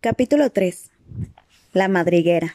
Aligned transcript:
Capítulo 0.00 0.48
3 0.50 0.92
La 1.72 1.88
madriguera 1.88 2.54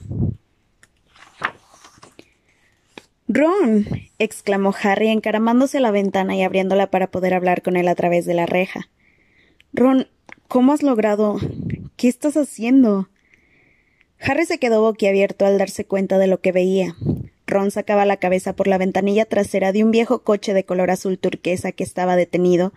Ron. 3.27 3.85
exclamó 4.17 4.73
Harry 4.81 5.09
encaramándose 5.09 5.79
a 5.79 5.81
la 5.81 5.91
ventana 5.91 6.37
y 6.37 6.43
abriéndola 6.43 6.89
para 6.89 7.11
poder 7.11 7.33
hablar 7.33 7.61
con 7.61 7.75
él 7.75 7.89
a 7.89 7.95
través 7.95 8.25
de 8.25 8.33
la 8.33 8.45
reja. 8.45 8.87
Ron, 9.73 10.07
¿cómo 10.47 10.71
has 10.71 10.83
logrado? 10.83 11.35
¿Qué 11.97 12.07
estás 12.07 12.37
haciendo? 12.37 13.09
Harry 14.21 14.45
se 14.45 14.57
quedó 14.57 14.81
boquiabierto 14.81 15.45
al 15.45 15.57
darse 15.57 15.83
cuenta 15.83 16.17
de 16.19 16.27
lo 16.27 16.39
que 16.39 16.53
veía. 16.53 16.95
Ron 17.45 17.71
sacaba 17.71 18.05
la 18.05 18.15
cabeza 18.15 18.55
por 18.55 18.67
la 18.67 18.77
ventanilla 18.77 19.25
trasera 19.25 19.73
de 19.73 19.83
un 19.83 19.91
viejo 19.91 20.23
coche 20.23 20.53
de 20.53 20.63
color 20.63 20.91
azul 20.91 21.19
turquesa 21.19 21.73
que 21.73 21.83
estaba 21.83 22.15
detenido, 22.15 22.71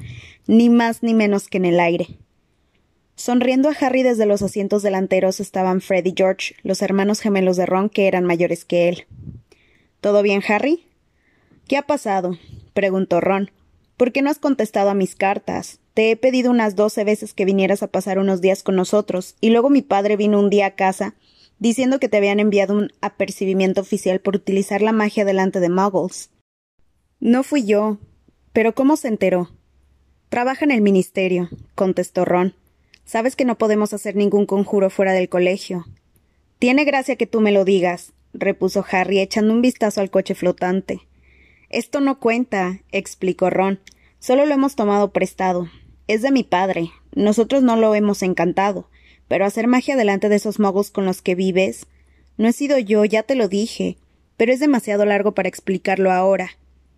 ni 0.48 0.70
más 0.70 1.04
ni 1.04 1.14
menos 1.14 1.46
que 1.46 1.58
en 1.58 1.66
el 1.66 1.78
aire. 1.78 2.18
Sonriendo 3.16 3.70
a 3.70 3.72
Harry 3.72 4.02
desde 4.02 4.26
los 4.26 4.42
asientos 4.42 4.82
delanteros 4.82 5.40
estaban 5.40 5.80
Fred 5.80 6.04
y 6.04 6.14
George, 6.14 6.54
los 6.62 6.82
hermanos 6.82 7.20
gemelos 7.20 7.56
de 7.56 7.64
Ron 7.64 7.88
que 7.88 8.06
eran 8.06 8.24
mayores 8.24 8.66
que 8.66 8.90
él. 8.90 9.06
¿Todo 10.02 10.22
bien, 10.22 10.42
Harry? 10.46 10.84
¿Qué 11.66 11.78
ha 11.78 11.82
pasado? 11.82 12.38
preguntó 12.74 13.20
Ron. 13.20 13.50
¿Por 13.96 14.12
qué 14.12 14.20
no 14.20 14.28
has 14.28 14.38
contestado 14.38 14.90
a 14.90 14.94
mis 14.94 15.16
cartas? 15.16 15.80
Te 15.94 16.10
he 16.10 16.16
pedido 16.16 16.50
unas 16.50 16.76
doce 16.76 17.04
veces 17.04 17.32
que 17.32 17.46
vinieras 17.46 17.82
a 17.82 17.86
pasar 17.86 18.18
unos 18.18 18.42
días 18.42 18.62
con 18.62 18.76
nosotros, 18.76 19.34
y 19.40 19.48
luego 19.48 19.70
mi 19.70 19.80
padre 19.80 20.16
vino 20.16 20.38
un 20.38 20.50
día 20.50 20.66
a 20.66 20.74
casa 20.74 21.14
diciendo 21.58 21.98
que 21.98 22.10
te 22.10 22.18
habían 22.18 22.38
enviado 22.38 22.74
un 22.74 22.92
apercibimiento 23.00 23.80
oficial 23.80 24.20
por 24.20 24.36
utilizar 24.36 24.82
la 24.82 24.92
magia 24.92 25.24
delante 25.24 25.58
de 25.58 25.70
Muggles. 25.70 26.30
No 27.18 27.42
fui 27.42 27.64
yo. 27.64 27.96
Pero 28.52 28.74
¿cómo 28.74 28.96
se 28.96 29.08
enteró? 29.08 29.50
Trabaja 30.28 30.64
en 30.64 30.70
el 30.70 30.82
ministerio, 30.82 31.48
contestó 31.74 32.24
Ron. 32.24 32.54
Sabes 33.06 33.36
que 33.36 33.44
no 33.44 33.56
podemos 33.56 33.94
hacer 33.94 34.16
ningún 34.16 34.46
conjuro 34.46 34.90
fuera 34.90 35.12
del 35.12 35.28
colegio. 35.28 35.86
Tiene 36.58 36.84
gracia 36.84 37.14
que 37.14 37.28
tú 37.28 37.40
me 37.40 37.52
lo 37.52 37.64
digas, 37.64 38.12
repuso 38.34 38.84
Harry, 38.90 39.20
echando 39.20 39.54
un 39.54 39.62
vistazo 39.62 40.00
al 40.00 40.10
coche 40.10 40.34
flotante. 40.34 41.00
Esto 41.70 42.00
no 42.00 42.18
cuenta, 42.18 42.80
explicó 42.90 43.48
Ron. 43.48 43.78
Solo 44.18 44.44
lo 44.44 44.54
hemos 44.54 44.74
tomado 44.74 45.12
prestado. 45.12 45.68
Es 46.08 46.20
de 46.22 46.32
mi 46.32 46.42
padre. 46.42 46.90
Nosotros 47.14 47.62
no 47.62 47.76
lo 47.76 47.94
hemos 47.94 48.22
encantado. 48.22 48.90
Pero 49.28 49.46
hacer 49.46 49.68
magia 49.68 49.96
delante 49.96 50.28
de 50.28 50.36
esos 50.36 50.58
mogos 50.58 50.90
con 50.90 51.04
los 51.04 51.22
que 51.22 51.36
vives. 51.36 51.86
No 52.36 52.48
he 52.48 52.52
sido 52.52 52.76
yo, 52.76 53.04
ya 53.04 53.22
te 53.22 53.36
lo 53.36 53.46
dije. 53.46 53.98
Pero 54.36 54.52
es 54.52 54.58
demasiado 54.58 55.04
largo 55.04 55.32
para 55.32 55.48
explicarlo 55.48 56.10
ahora. 56.10 56.50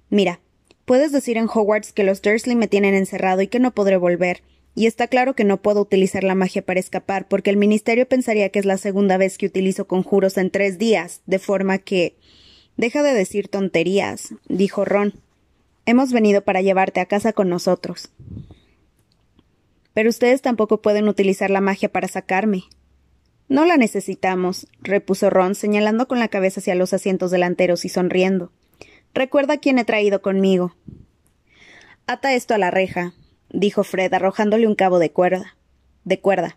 Mira, 0.09 0.41
puedes 0.87 1.13
decir 1.13 1.37
en 1.37 1.49
Hogwarts 1.53 1.93
que 1.93 2.03
los 2.03 2.23
Dursley 2.23 2.57
me 2.57 2.67
tienen 2.67 2.95
encerrado 2.95 3.43
y 3.43 3.49
que 3.49 3.61
no 3.61 3.75
podré 3.75 3.99
volver. 3.99 4.43
Y 4.75 4.87
está 4.87 5.09
claro 5.09 5.35
que 5.35 5.45
no 5.45 5.61
puedo 5.61 5.81
utilizar 5.81 6.23
la 6.25 6.35
magia 6.35 6.63
para 6.63 6.81
escapar, 6.81 7.27
porque 7.27 7.51
el 7.51 7.57
Ministerio 7.57 8.09
pensaría 8.09 8.51
que 8.51 8.59
es 8.59 8.65
la 8.65 8.79
segunda 8.79 9.17
vez 9.17 9.39
que 9.39 9.47
utilizo 9.47 9.87
conjuros 9.87 10.39
en 10.39 10.51
tres 10.51 10.79
días, 10.79 11.23
de 11.27 11.39
forma 11.39 11.79
que. 11.79 12.17
Deja 12.77 13.03
de 13.03 13.13
decir 13.13 13.49
tonterías, 13.49 14.35
dijo 14.49 14.85
Ron. 14.85 15.15
Hemos 15.85 16.13
venido 16.13 16.43
para 16.43 16.63
llevarte 16.63 17.01
a 17.01 17.07
casa 17.07 17.33
con 17.33 17.49
nosotros. 17.49 18.11
Pero 19.95 20.11
ustedes 20.11 20.43
tampoco 20.43 20.81
pueden 20.81 21.09
utilizar 21.09 21.51
la 21.51 21.61
magia 21.61 21.89
para 21.89 22.07
sacarme. 22.07 22.65
No 23.49 23.65
la 23.65 23.77
necesitamos, 23.77 24.69
repuso 24.81 25.31
Ron, 25.31 25.55
señalando 25.55 26.07
con 26.07 26.19
la 26.19 26.29
cabeza 26.29 26.61
hacia 26.61 26.77
los 26.77 26.93
asientos 26.93 27.31
delanteros 27.31 27.85
y 27.85 27.89
sonriendo. 27.89 28.53
Recuerda 29.15 29.57
quién 29.57 29.79
he 29.79 29.85
traído 29.85 30.23
conmigo. 30.23 30.77
Ata 32.07 32.35
esto 32.35 32.55
a 32.55 32.59
la 32.59 32.71
reja, 32.71 33.15
dijo 33.51 33.85
Fred, 33.85 34.13
arrojándole 34.13 34.67
un 34.67 34.75
cabo 34.75 34.99
de 34.99 35.11
cuerda. 35.11 35.57
De 36.05 36.21
cuerda. 36.21 36.57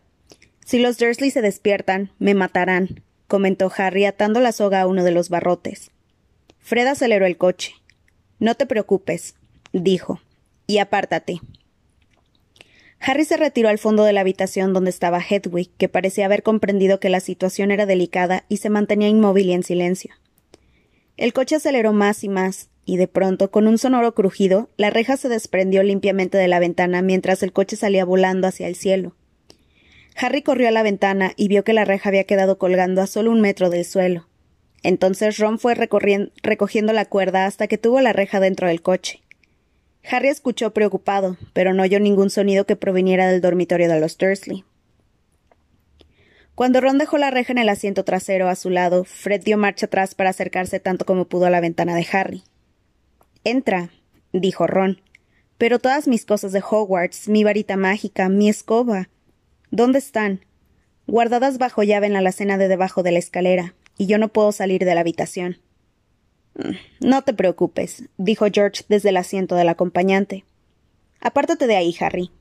Si 0.66 0.80
los 0.80 0.98
Dursley 0.98 1.32
se 1.32 1.42
despiertan, 1.42 2.12
me 2.20 2.34
matarán, 2.34 3.04
comentó 3.28 3.72
Harry 3.76 4.06
atando 4.06 4.40
la 4.40 4.52
soga 4.52 4.82
a 4.82 4.88
uno 4.88 5.04
de 5.04 5.12
los 5.12 5.30
barrotes. 5.30 5.92
Fred 6.60 6.88
aceleró 6.88 7.26
el 7.26 7.38
coche. 7.38 7.74
No 8.40 8.56
te 8.56 8.66
preocupes, 8.66 9.36
dijo, 9.74 10.20
y 10.68 10.78
apártate. 10.78 11.42
Harry 13.00 13.26
se 13.26 13.38
retiró 13.38 13.70
al 13.70 13.80
fondo 13.80 14.04
de 14.04 14.14
la 14.14 14.22
habitación 14.22 14.74
donde 14.74 14.92
estaba 14.92 15.20
Hedwig, 15.20 15.72
que 15.78 15.90
parecía 15.90 16.26
haber 16.26 16.44
comprendido 16.44 17.00
que 17.00 17.10
la 17.10 17.20
situación 17.20 17.72
era 17.72 17.86
delicada 17.86 18.46
y 18.48 18.58
se 18.58 18.70
mantenía 18.70 19.08
inmóvil 19.08 19.48
y 19.48 19.54
en 19.54 19.64
silencio. 19.64 20.14
El 21.18 21.34
coche 21.34 21.56
aceleró 21.56 21.94
más 21.94 22.24
y 22.24 22.30
más, 22.30 22.70
y 22.86 22.98
de 22.98 23.08
pronto, 23.08 23.52
con 23.52 23.68
un 23.68 23.78
sonoro 23.78 24.14
crujido, 24.14 24.70
la 24.78 24.90
reja 24.90 25.18
se 25.18 25.30
desprendió 25.30 25.84
limpiamente 25.84 26.38
de 26.38 26.48
la 26.48 26.60
ventana 26.60 27.02
mientras 27.02 27.44
el 27.44 27.54
coche 27.54 27.76
salía 27.76 28.06
volando 28.06 28.48
hacia 28.48 28.68
el 28.68 28.76
cielo. 28.76 29.16
Harry 30.16 30.42
corrió 30.42 30.68
a 30.68 30.72
la 30.72 30.84
ventana 30.84 31.34
y 31.36 31.48
vio 31.48 31.64
que 31.64 31.74
la 31.74 31.86
reja 31.86 32.10
había 32.10 32.26
quedado 32.26 32.58
colgando 32.58 33.02
a 33.02 33.08
solo 33.08 33.32
un 33.32 33.42
metro 33.42 33.70
del 33.70 33.86
suelo. 33.86 34.28
Entonces 34.84 35.38
Ron 35.38 35.60
fue 35.60 35.76
recogiendo 35.76 36.94
la 36.94 37.06
cuerda 37.06 37.46
hasta 37.46 37.68
que 37.68 37.78
tuvo 37.78 38.02
la 38.02 38.14
reja 38.14 38.40
dentro 38.40 38.68
del 38.68 38.82
coche. 38.82 39.22
Harry 40.04 40.30
escuchó 40.30 40.74
preocupado, 40.74 41.38
pero 41.54 41.74
no 41.74 41.84
oyó 41.84 42.00
ningún 42.00 42.32
sonido 42.32 42.66
que 42.66 42.76
proviniera 42.76 43.28
del 43.28 43.42
dormitorio 43.42 43.88
de 43.88 44.00
los 44.00 44.18
Dursley. 44.18 44.64
Cuando 46.56 46.82
Ron 46.82 46.98
dejó 46.98 47.18
la 47.18 47.32
reja 47.32 47.54
en 47.54 47.60
el 47.60 47.70
asiento 47.70 48.04
trasero 48.04 48.50
a 48.50 48.56
su 48.56 48.70
lado, 48.70 49.04
Fred 49.04 49.44
dio 49.44 49.58
marcha 49.58 49.86
atrás 49.86 50.16
para 50.16 50.32
acercarse 50.32 50.80
tanto 50.80 51.06
como 51.06 51.26
pudo 51.26 51.46
a 51.46 51.50
la 51.50 51.62
ventana 51.62 51.96
de 51.96 52.06
Harry. 52.12 52.44
Entra, 53.44 53.90
dijo 54.34 54.68
Ron. 54.68 55.02
Pero 55.58 55.80
todas 55.80 56.08
mis 56.08 56.26
cosas 56.26 56.52
de 56.52 56.64
Hogwarts, 56.68 57.28
mi 57.28 57.44
varita 57.44 57.78
mágica, 57.78 58.30
mi 58.30 58.50
escoba. 58.50 59.10
¿Dónde 59.70 60.00
están? 60.00 60.46
Guardadas 61.08 61.58
bajo 61.58 61.84
llave 61.84 62.08
en 62.08 62.14
la 62.14 62.20
alacena 62.20 62.58
de 62.58 62.68
debajo 62.68 63.04
de 63.04 63.12
la 63.12 63.20
escalera, 63.20 63.74
y 63.98 64.08
yo 64.08 64.18
no 64.18 64.30
puedo 64.30 64.52
salir 64.52 64.86
de 64.86 64.96
la 64.96 65.02
habitación. 65.02 65.60
No 67.00 67.22
te 67.24 67.34
preocupes, 67.34 68.04
dijo 68.18 68.46
George 68.52 68.84
desde 68.90 69.10
el 69.10 69.18
asiento 69.18 69.56
del 69.56 69.70
acompañante. 69.70 70.46
Apártate 71.20 71.68
de 71.68 71.76
ahí, 71.76 71.96
Harry. 72.00 72.32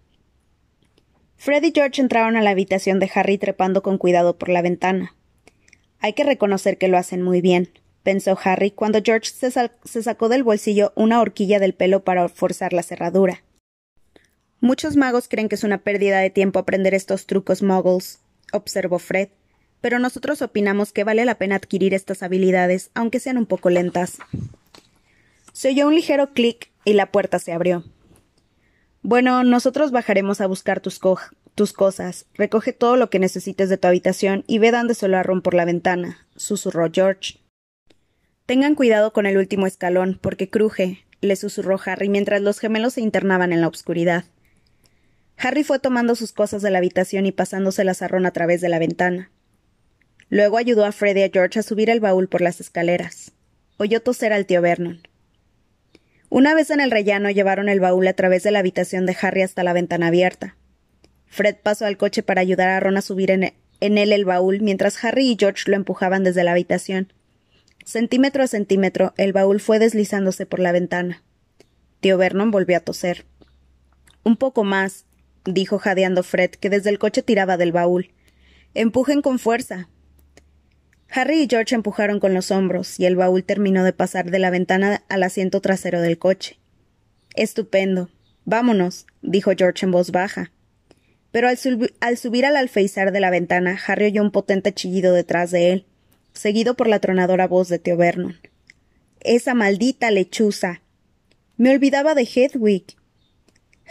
Fred 1.37 1.62
y 1.62 1.72
George 1.75 2.03
entraron 2.03 2.37
a 2.37 2.43
la 2.43 2.50
habitación 2.50 2.99
de 2.99 3.11
Harry 3.15 3.38
trepando 3.38 3.82
con 3.82 3.99
cuidado 3.99 4.37
por 4.37 4.49
la 4.50 4.62
ventana. 4.62 5.15
Hay 5.99 6.12
que 6.12 6.25
reconocer 6.25 6.77
que 6.77 6.88
lo 6.88 6.99
hacen 6.99 7.22
muy 7.22 7.41
bien, 7.41 7.71
pensó 8.03 8.38
Harry 8.43 8.71
cuando 8.71 9.00
George 9.05 9.31
se, 9.31 10.03
sacó 10.03 10.28
del 10.28 10.43
bolsillo 10.43 10.93
una 10.97 11.21
horquilla 11.21 11.59
del 11.59 11.75
pelo 11.75 12.05
para 12.05 12.28
forzar 12.28 12.72
la 12.72 12.83
cerradura. 12.83 13.43
Muchos 14.61 14.97
magos 14.97 15.28
creen 15.28 15.49
que 15.49 15.55
es 15.55 15.65
una 15.65 15.78
pérdida 15.78 16.19
de 16.19 16.31
tiempo 16.31 16.59
aprender 16.59 16.94
estos 16.94 17.27
trucos 17.27 17.62
muggles, 17.62 18.21
observó 18.53 18.99
Fred 18.99 19.28
pero 19.81 19.99
nosotros 19.99 20.43
opinamos 20.43 20.93
que 20.93 21.05
vale 21.05 21.25
la 21.25 21.37
pena 21.37 21.56
adquirir 21.56 21.94
estas 21.94 22.22
habilidades, 22.22 22.91
aunque 22.94 23.21
sean 23.21 23.38
un 23.38 23.47
poco 23.47 23.71
lentas. 23.71 24.19
Se 25.53 25.69
oyó 25.69 25.88
un 25.88 25.94
ligero 25.94 26.32
clic 26.32 26.71
y 26.84 26.93
la 26.93 27.11
puerta 27.11 27.38
se 27.38 27.53
abrió. 27.53 27.84
Bueno, 29.03 29.43
nosotros 29.44 29.91
bajaremos 29.91 30.41
a 30.41 30.47
buscar 30.47 30.81
tus, 30.81 31.00
tus 31.55 31.72
cosas. 31.72 32.27
Recoge 32.34 32.72
todo 32.72 32.97
lo 32.97 33.09
que 33.09 33.19
necesites 33.19 33.71
de 33.71 33.78
tu 33.78 33.88
habitación 33.88 34.44
y 34.47 34.59
ve 34.59 34.71
dándoselo 34.71 35.17
a 35.17 35.22
Ron 35.22 35.41
por 35.41 35.55
la 35.55 35.65
ventana, 35.65 36.27
susurró 36.37 36.91
George. 36.93 37.39
Tengan 38.50 38.75
cuidado 38.75 39.12
con 39.12 39.27
el 39.27 39.38
último 39.38 39.69
escalón, 39.69 40.19
porque 40.21 40.50
cruje, 40.50 41.05
le 41.21 41.37
susurró 41.37 41.78
Harry 41.87 42.09
mientras 42.09 42.43
los 42.43 42.59
gemelos 42.59 42.94
se 42.94 43.00
internaban 43.00 43.53
en 43.53 43.61
la 43.61 43.69
oscuridad. 43.69 44.25
Harry 45.37 45.62
fue 45.62 45.78
tomando 45.78 46.16
sus 46.16 46.33
cosas 46.33 46.61
de 46.61 46.72
la 46.72 46.78
habitación 46.78 47.27
y 47.27 47.31
pasándoselas 47.31 48.03
a 48.03 48.09
Ron 48.09 48.27
a 48.27 48.33
través 48.33 48.61
de 48.61 48.69
la 48.69 48.81
ventana. 48.81 49.31
Luego 50.31 50.59
ayudó 50.59 50.84
a 50.84 50.91
Freddy 50.91 51.21
y 51.21 51.22
a 51.22 51.31
George 51.33 51.61
a 51.61 51.62
subir 51.62 51.91
el 51.91 52.00
baúl 52.00 52.27
por 52.27 52.41
las 52.41 52.59
escaleras. 52.59 53.31
Oyó 53.77 54.03
toser 54.03 54.33
al 54.33 54.47
tío 54.47 54.61
Vernon. 54.61 55.00
Una 56.28 56.53
vez 56.53 56.71
en 56.71 56.81
el 56.81 56.91
rellano 56.91 57.31
llevaron 57.31 57.69
el 57.69 57.79
baúl 57.79 58.08
a 58.08 58.14
través 58.14 58.43
de 58.43 58.50
la 58.50 58.58
habitación 58.58 59.06
de 59.06 59.17
Harry 59.23 59.43
hasta 59.43 59.62
la 59.62 59.75
ventana 59.75 60.08
abierta. 60.08 60.56
Fred 61.29 61.55
pasó 61.62 61.87
al 61.87 61.96
coche 61.96 62.25
para 62.25 62.41
ayudar 62.41 62.70
a 62.70 62.81
Ron 62.81 62.96
a 62.96 63.03
subir 63.03 63.31
en, 63.31 63.55
en 63.79 63.96
él 63.96 64.12
el 64.12 64.25
baúl 64.25 64.61
mientras 64.61 65.05
Harry 65.05 65.29
y 65.29 65.37
George 65.38 65.70
lo 65.70 65.76
empujaban 65.76 66.25
desde 66.25 66.43
la 66.43 66.50
habitación. 66.50 67.12
Centímetro 67.85 68.43
a 68.43 68.47
centímetro, 68.47 69.15
el 69.17 69.32
baúl 69.32 69.61
fue 69.61 69.79
deslizándose 69.79 70.47
por 70.47 70.61
la 70.61 70.73
ventana. 70.73 71.23
Tío 72.00 72.19
Vernon 72.19 72.50
volvió 72.50 72.77
a 72.77 72.81
toser. 72.81 73.27
Un 74.23 74.37
poco 74.37 74.65
más, 74.65 75.06
dijo 75.44 75.79
jadeando 75.79 76.23
Fred, 76.23 76.50
que 76.50 76.71
desde 76.71 76.91
el 76.91 76.99
coche 76.99 77.23
tiraba 77.23 77.56
del 77.56 77.73
baúl. 77.73 78.12
Empujen 78.75 79.23
con 79.23 79.38
fuerza. 79.38 79.88
Harry 81.11 81.43
y 81.43 81.49
George 81.49 81.75
empujaron 81.75 82.21
con 82.21 82.35
los 82.35 82.50
hombros 82.50 83.00
y 83.00 83.06
el 83.06 83.17
baúl 83.17 83.43
terminó 83.44 83.82
de 83.82 83.93
pasar 83.93 84.31
de 84.31 84.38
la 84.38 84.50
ventana 84.50 85.03
al 85.09 85.23
asiento 85.25 85.61
trasero 85.61 86.00
del 86.00 86.19
coche. 86.19 86.59
Estupendo. 87.35 88.11
Vámonos, 88.44 89.06
dijo 89.23 89.53
George 89.56 89.87
en 89.87 89.93
voz 89.93 90.12
baja. 90.12 90.53
Pero 91.32 91.49
al, 91.49 91.56
subir 91.59 92.47
al 92.47 92.56
alféizar 92.56 93.12
de 93.12 93.21
la 93.21 93.31
ventana, 93.31 93.79
Harry 93.87 94.06
oyó 94.06 94.23
un 94.23 94.31
potente 94.31 94.73
chillido 94.73 95.12
detrás 95.12 95.50
de 95.50 95.73
él, 95.73 95.87
seguido 96.32 96.75
por 96.75 96.87
la 96.88 97.00
tronadora 97.00 97.47
voz 97.47 97.69
de 97.69 97.79
Theo 97.79 97.97
Vernon. 97.97 98.38
Esa 99.21 99.55
maldita 99.55 100.11
lechuza. 100.11 100.82
Me 101.56 101.71
olvidaba 101.71 102.15
de 102.15 102.23
Hedwig. 102.23 102.97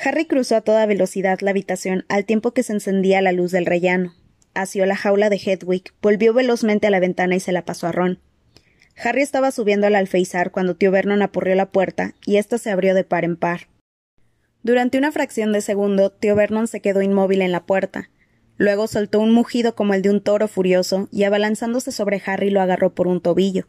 Harry 0.03 0.25
cruzó 0.25 0.55
a 0.55 0.61
toda 0.61 0.85
velocidad 0.85 1.39
la 1.41 1.51
habitación 1.51 2.05
al 2.07 2.25
tiempo 2.25 2.51
que 2.51 2.63
se 2.63 2.73
encendía 2.73 3.21
la 3.21 3.31
luz 3.31 3.51
del 3.51 3.65
rellano. 3.65 4.15
asió 4.53 4.85
la 4.85 4.95
jaula 4.95 5.29
de 5.29 5.37
Hedwig, 5.37 5.93
volvió 6.01 6.33
velozmente 6.33 6.87
a 6.87 6.89
la 6.89 6.99
ventana 6.99 7.35
y 7.35 7.39
se 7.39 7.51
la 7.51 7.65
pasó 7.65 7.87
a 7.87 7.91
Ron. 7.91 8.19
Harry 9.01 9.21
estaba 9.21 9.51
subiendo 9.51 9.87
al 9.87 9.95
alféizar 9.95 10.51
cuando 10.51 10.75
tío 10.75 10.91
Vernon 10.91 11.21
apurrió 11.21 11.55
la 11.55 11.71
puerta 11.71 12.15
y 12.25 12.37
ésta 12.37 12.57
se 12.57 12.71
abrió 12.71 12.93
de 12.93 13.03
par 13.03 13.23
en 13.23 13.37
par. 13.37 13.67
Durante 14.61 14.97
una 14.97 15.11
fracción 15.11 15.53
de 15.53 15.61
segundo, 15.61 16.11
tío 16.11 16.35
Vernon 16.35 16.67
se 16.67 16.81
quedó 16.81 17.01
inmóvil 17.01 17.41
en 17.41 17.51
la 17.51 17.65
puerta. 17.65 18.09
Luego 18.59 18.87
soltó 18.87 19.21
un 19.21 19.31
mugido 19.31 19.73
como 19.73 19.93
el 19.93 20.01
de 20.01 20.09
un 20.09 20.19
toro 20.19 20.49
furioso 20.49 21.07
y 21.13 21.23
abalanzándose 21.23 21.93
sobre 21.93 22.21
Harry 22.25 22.49
lo 22.49 22.59
agarró 22.59 22.93
por 22.93 23.07
un 23.07 23.21
tobillo. 23.21 23.67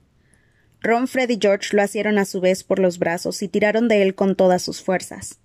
Ron, 0.80 1.06
Fred 1.06 1.30
y 1.30 1.38
George 1.40 1.76
lo 1.76 1.82
asieron 1.82 2.18
a 2.18 2.24
su 2.24 2.40
vez 2.40 2.64
por 2.64 2.80
los 2.80 2.98
brazos 2.98 3.40
y 3.42 3.46
tiraron 3.46 3.86
de 3.86 4.02
él 4.02 4.16
con 4.16 4.34
todas 4.34 4.62
sus 4.62 4.82
fuerzas. 4.82 5.38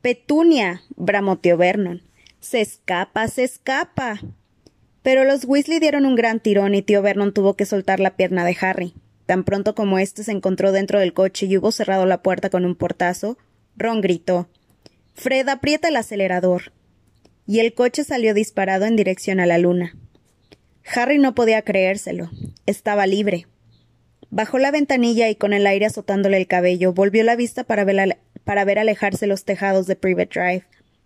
Petunia. 0.00 0.82
bramó 0.94 1.38
tío 1.38 1.56
Vernon. 1.56 2.02
Se 2.38 2.60
escapa, 2.60 3.26
se 3.26 3.42
escapa. 3.42 4.20
Pero 5.02 5.24
los 5.24 5.44
Weasley 5.44 5.80
dieron 5.80 6.06
un 6.06 6.14
gran 6.14 6.38
tirón 6.38 6.76
y 6.76 6.82
tío 6.82 7.02
Vernon 7.02 7.34
tuvo 7.34 7.54
que 7.54 7.66
soltar 7.66 7.98
la 7.98 8.14
pierna 8.14 8.44
de 8.44 8.56
Harry. 8.60 8.94
Tan 9.26 9.42
pronto 9.42 9.74
como 9.74 9.98
éste 9.98 10.22
se 10.22 10.30
encontró 10.30 10.70
dentro 10.70 11.00
del 11.00 11.14
coche 11.14 11.46
y 11.46 11.56
hubo 11.56 11.72
cerrado 11.72 12.06
la 12.06 12.22
puerta 12.22 12.48
con 12.48 12.64
un 12.64 12.76
portazo, 12.76 13.38
Ron 13.76 14.00
gritó 14.02 14.48
Fred, 15.14 15.48
aprieta 15.48 15.88
el 15.88 15.96
acelerador. 15.96 16.70
Y 17.46 17.60
el 17.60 17.74
coche 17.74 18.04
salió 18.04 18.34
disparado 18.34 18.84
en 18.86 18.96
dirección 18.96 19.40
a 19.40 19.46
la 19.46 19.58
luna. 19.58 19.96
Harry 20.94 21.18
no 21.18 21.34
podía 21.34 21.62
creérselo. 21.62 22.30
Estaba 22.66 23.06
libre. 23.06 23.46
Bajó 24.30 24.58
la 24.58 24.70
ventanilla 24.70 25.28
y 25.28 25.36
con 25.36 25.52
el 25.52 25.66
aire 25.66 25.86
azotándole 25.86 26.36
el 26.36 26.46
cabello, 26.46 26.92
volvió 26.92 27.22
la 27.24 27.36
vista 27.36 27.64
para 27.64 27.84
ver, 27.84 28.78
alejarse 28.78 29.26
los 29.26 29.44
tejados 29.44 29.86
de 29.86 29.96
Private 29.96 30.40
Drive. 30.40 30.64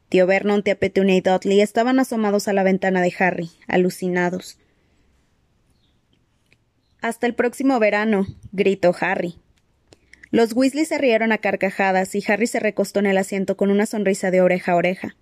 Tío 0.08 0.26
Vernon, 0.26 0.62
tía 0.62 0.78
Petunia 0.78 1.16
y 1.16 1.20
Dudley 1.20 1.60
estaban 1.60 2.00
asomados 2.00 2.48
a 2.48 2.52
la 2.52 2.62
ventana 2.62 3.02
de 3.02 3.14
Harry, 3.18 3.50
alucinados. 3.68 4.58
Hasta 7.00 7.26
el 7.26 7.34
próximo 7.34 7.78
verano, 7.78 8.26
gritó 8.52 8.94
Harry. 9.00 9.36
Los 10.30 10.54
Weasley 10.54 10.84
se 10.84 10.98
rieron 10.98 11.32
a 11.32 11.38
carcajadas 11.38 12.14
y 12.14 12.24
Harry 12.26 12.46
se 12.46 12.60
recostó 12.60 13.00
en 13.00 13.06
el 13.06 13.18
asiento 13.18 13.56
con 13.56 13.70
una 13.70 13.86
sonrisa 13.86 14.30
de 14.30 14.40
oreja 14.40 14.72
a 14.72 14.76
oreja. 14.76 15.16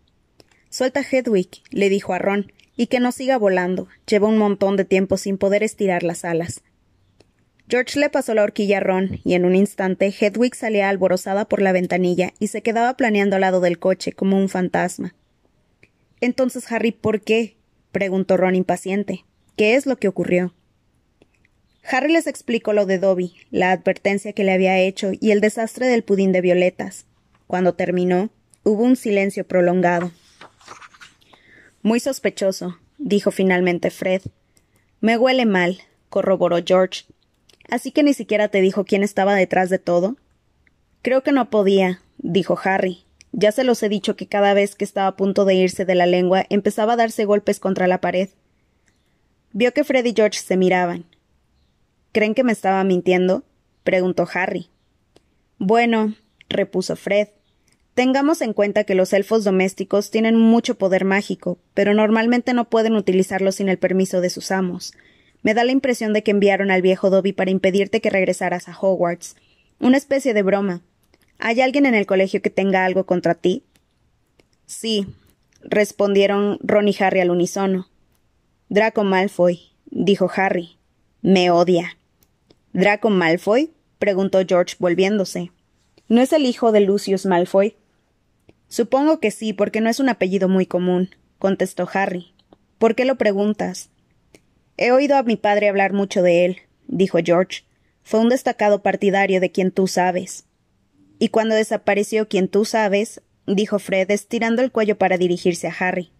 Suelta 0.70 1.00
Hedwig, 1.00 1.48
le 1.70 1.88
dijo 1.88 2.12
a 2.12 2.18
Ron, 2.18 2.52
y 2.76 2.86
que 2.86 3.00
no 3.00 3.12
siga 3.12 3.38
volando. 3.38 3.88
Lleva 4.06 4.28
un 4.28 4.38
montón 4.38 4.76
de 4.76 4.84
tiempo 4.84 5.16
sin 5.16 5.38
poder 5.38 5.62
estirar 5.62 6.02
las 6.02 6.24
alas. 6.24 6.62
George 7.68 7.98
le 8.00 8.08
pasó 8.08 8.34
la 8.34 8.44
horquilla 8.44 8.78
a 8.78 8.80
Ron, 8.80 9.20
y 9.24 9.34
en 9.34 9.44
un 9.44 9.54
instante 9.54 10.06
Hedwig 10.06 10.54
salía 10.54 10.88
alborozada 10.88 11.46
por 11.46 11.60
la 11.60 11.72
ventanilla 11.72 12.32
y 12.38 12.46
se 12.46 12.62
quedaba 12.62 12.96
planeando 12.96 13.36
al 13.36 13.42
lado 13.42 13.60
del 13.60 13.78
coche 13.78 14.12
como 14.12 14.38
un 14.38 14.48
fantasma. 14.48 15.14
Entonces, 16.20 16.70
Harry, 16.72 16.92
¿por 16.92 17.20
qué? 17.20 17.56
preguntó 17.92 18.36
Ron 18.36 18.54
impaciente. 18.54 19.24
¿Qué 19.56 19.74
es 19.74 19.86
lo 19.86 19.96
que 19.96 20.08
ocurrió? 20.08 20.54
Harry 21.90 22.12
les 22.12 22.26
explicó 22.26 22.72
lo 22.72 22.86
de 22.86 22.98
Dobby, 22.98 23.34
la 23.50 23.72
advertencia 23.72 24.32
que 24.32 24.44
le 24.44 24.52
había 24.52 24.78
hecho 24.78 25.10
y 25.18 25.30
el 25.30 25.40
desastre 25.40 25.86
del 25.86 26.04
pudín 26.04 26.32
de 26.32 26.40
violetas. 26.40 27.06
Cuando 27.46 27.74
terminó, 27.74 28.30
hubo 28.62 28.82
un 28.82 28.96
silencio 28.96 29.46
prolongado. 29.46 30.12
Muy 31.88 32.00
sospechoso, 32.00 32.76
dijo 32.98 33.30
finalmente 33.30 33.90
Fred. 33.90 34.20
Me 35.00 35.16
huele 35.16 35.46
mal, 35.46 35.78
corroboró 36.10 36.58
George, 36.62 37.06
Así 37.70 37.92
que 37.92 38.02
ni 38.02 38.12
siquiera 38.12 38.48
te 38.48 38.60
dijo 38.60 38.84
quién 38.84 39.02
estaba 39.02 39.34
detrás 39.34 39.70
de 39.70 39.78
todo. 39.78 40.18
Creo 41.00 41.22
que 41.22 41.32
no 41.32 41.48
podía, 41.48 42.02
dijo 42.18 42.58
Harry. 42.62 43.04
Ya 43.32 43.52
se 43.52 43.64
los 43.64 43.82
he 43.82 43.88
dicho 43.88 44.16
que 44.16 44.26
cada 44.26 44.52
vez 44.52 44.74
que 44.74 44.84
estaba 44.84 45.06
a 45.06 45.16
punto 45.16 45.46
de 45.46 45.54
irse 45.54 45.86
de 45.86 45.94
la 45.94 46.04
lengua 46.04 46.44
empezaba 46.50 46.92
a 46.92 46.96
darse 46.96 47.24
golpes 47.24 47.58
contra 47.58 47.86
la 47.86 48.02
pared. 48.02 48.28
Vio 49.54 49.72
que 49.72 49.82
Fred 49.82 50.04
y 50.04 50.12
George 50.14 50.40
se 50.40 50.58
miraban. 50.58 51.06
¿Creen 52.12 52.34
que 52.34 52.44
me 52.44 52.52
estaba 52.52 52.84
mintiendo? 52.84 53.44
preguntó 53.82 54.28
Harry. 54.34 54.68
Bueno, 55.56 56.16
repuso 56.50 56.96
Fred. 56.96 57.28
Tengamos 57.98 58.42
en 58.42 58.52
cuenta 58.52 58.84
que 58.84 58.94
los 58.94 59.12
elfos 59.12 59.42
domésticos 59.42 60.12
tienen 60.12 60.38
mucho 60.38 60.76
poder 60.78 61.04
mágico, 61.04 61.58
pero 61.74 61.94
normalmente 61.94 62.54
no 62.54 62.70
pueden 62.70 62.94
utilizarlo 62.94 63.50
sin 63.50 63.68
el 63.68 63.76
permiso 63.76 64.20
de 64.20 64.30
sus 64.30 64.52
amos. 64.52 64.92
Me 65.42 65.52
da 65.52 65.64
la 65.64 65.72
impresión 65.72 66.12
de 66.12 66.22
que 66.22 66.30
enviaron 66.30 66.70
al 66.70 66.80
viejo 66.80 67.10
Dobby 67.10 67.32
para 67.32 67.50
impedirte 67.50 68.00
que 68.00 68.08
regresaras 68.08 68.68
a 68.68 68.78
Hogwarts. 68.80 69.34
Una 69.80 69.96
especie 69.96 70.32
de 70.32 70.44
broma. 70.44 70.80
¿Hay 71.40 71.60
alguien 71.60 71.86
en 71.86 71.96
el 71.96 72.06
colegio 72.06 72.40
que 72.40 72.50
tenga 72.50 72.84
algo 72.84 73.04
contra 73.04 73.34
ti? 73.34 73.64
Sí, 74.64 75.08
respondieron 75.62 76.60
Ron 76.62 76.86
y 76.86 76.94
Harry 77.00 77.18
al 77.18 77.32
unísono. 77.32 77.88
Draco 78.68 79.02
Malfoy, 79.02 79.72
dijo 79.86 80.30
Harry. 80.36 80.78
Me 81.20 81.50
odia. 81.50 81.98
¿Draco 82.72 83.10
Malfoy? 83.10 83.72
preguntó 83.98 84.38
George 84.46 84.76
volviéndose. 84.78 85.50
¿No 86.06 86.20
es 86.20 86.32
el 86.32 86.46
hijo 86.46 86.70
de 86.70 86.78
Lucius 86.78 87.26
Malfoy? 87.26 87.74
Supongo 88.68 89.18
que 89.18 89.30
sí, 89.30 89.52
porque 89.52 89.80
no 89.80 89.88
es 89.88 89.98
un 89.98 90.08
apellido 90.08 90.48
muy 90.48 90.66
común, 90.66 91.10
contestó 91.38 91.88
Harry. 91.92 92.34
¿Por 92.78 92.94
qué 92.94 93.04
lo 93.04 93.16
preguntas? 93.16 93.90
He 94.76 94.92
oído 94.92 95.16
a 95.16 95.22
mi 95.22 95.36
padre 95.36 95.68
hablar 95.68 95.92
mucho 95.92 96.22
de 96.22 96.44
él, 96.44 96.58
dijo 96.86 97.18
George. 97.24 97.64
Fue 98.02 98.20
un 98.20 98.28
destacado 98.28 98.82
partidario 98.82 99.40
de 99.40 99.50
quien 99.50 99.70
tú 99.70 99.86
sabes. 99.86 100.44
Y 101.18 101.28
cuando 101.28 101.54
desapareció 101.54 102.28
quien 102.28 102.48
tú 102.48 102.64
sabes, 102.64 103.22
dijo 103.46 103.78
Fred, 103.78 104.10
estirando 104.10 104.62
el 104.62 104.70
cuello 104.70 104.96
para 104.96 105.18
dirigirse 105.18 105.66
a 105.66 105.74
Harry. 105.78 106.12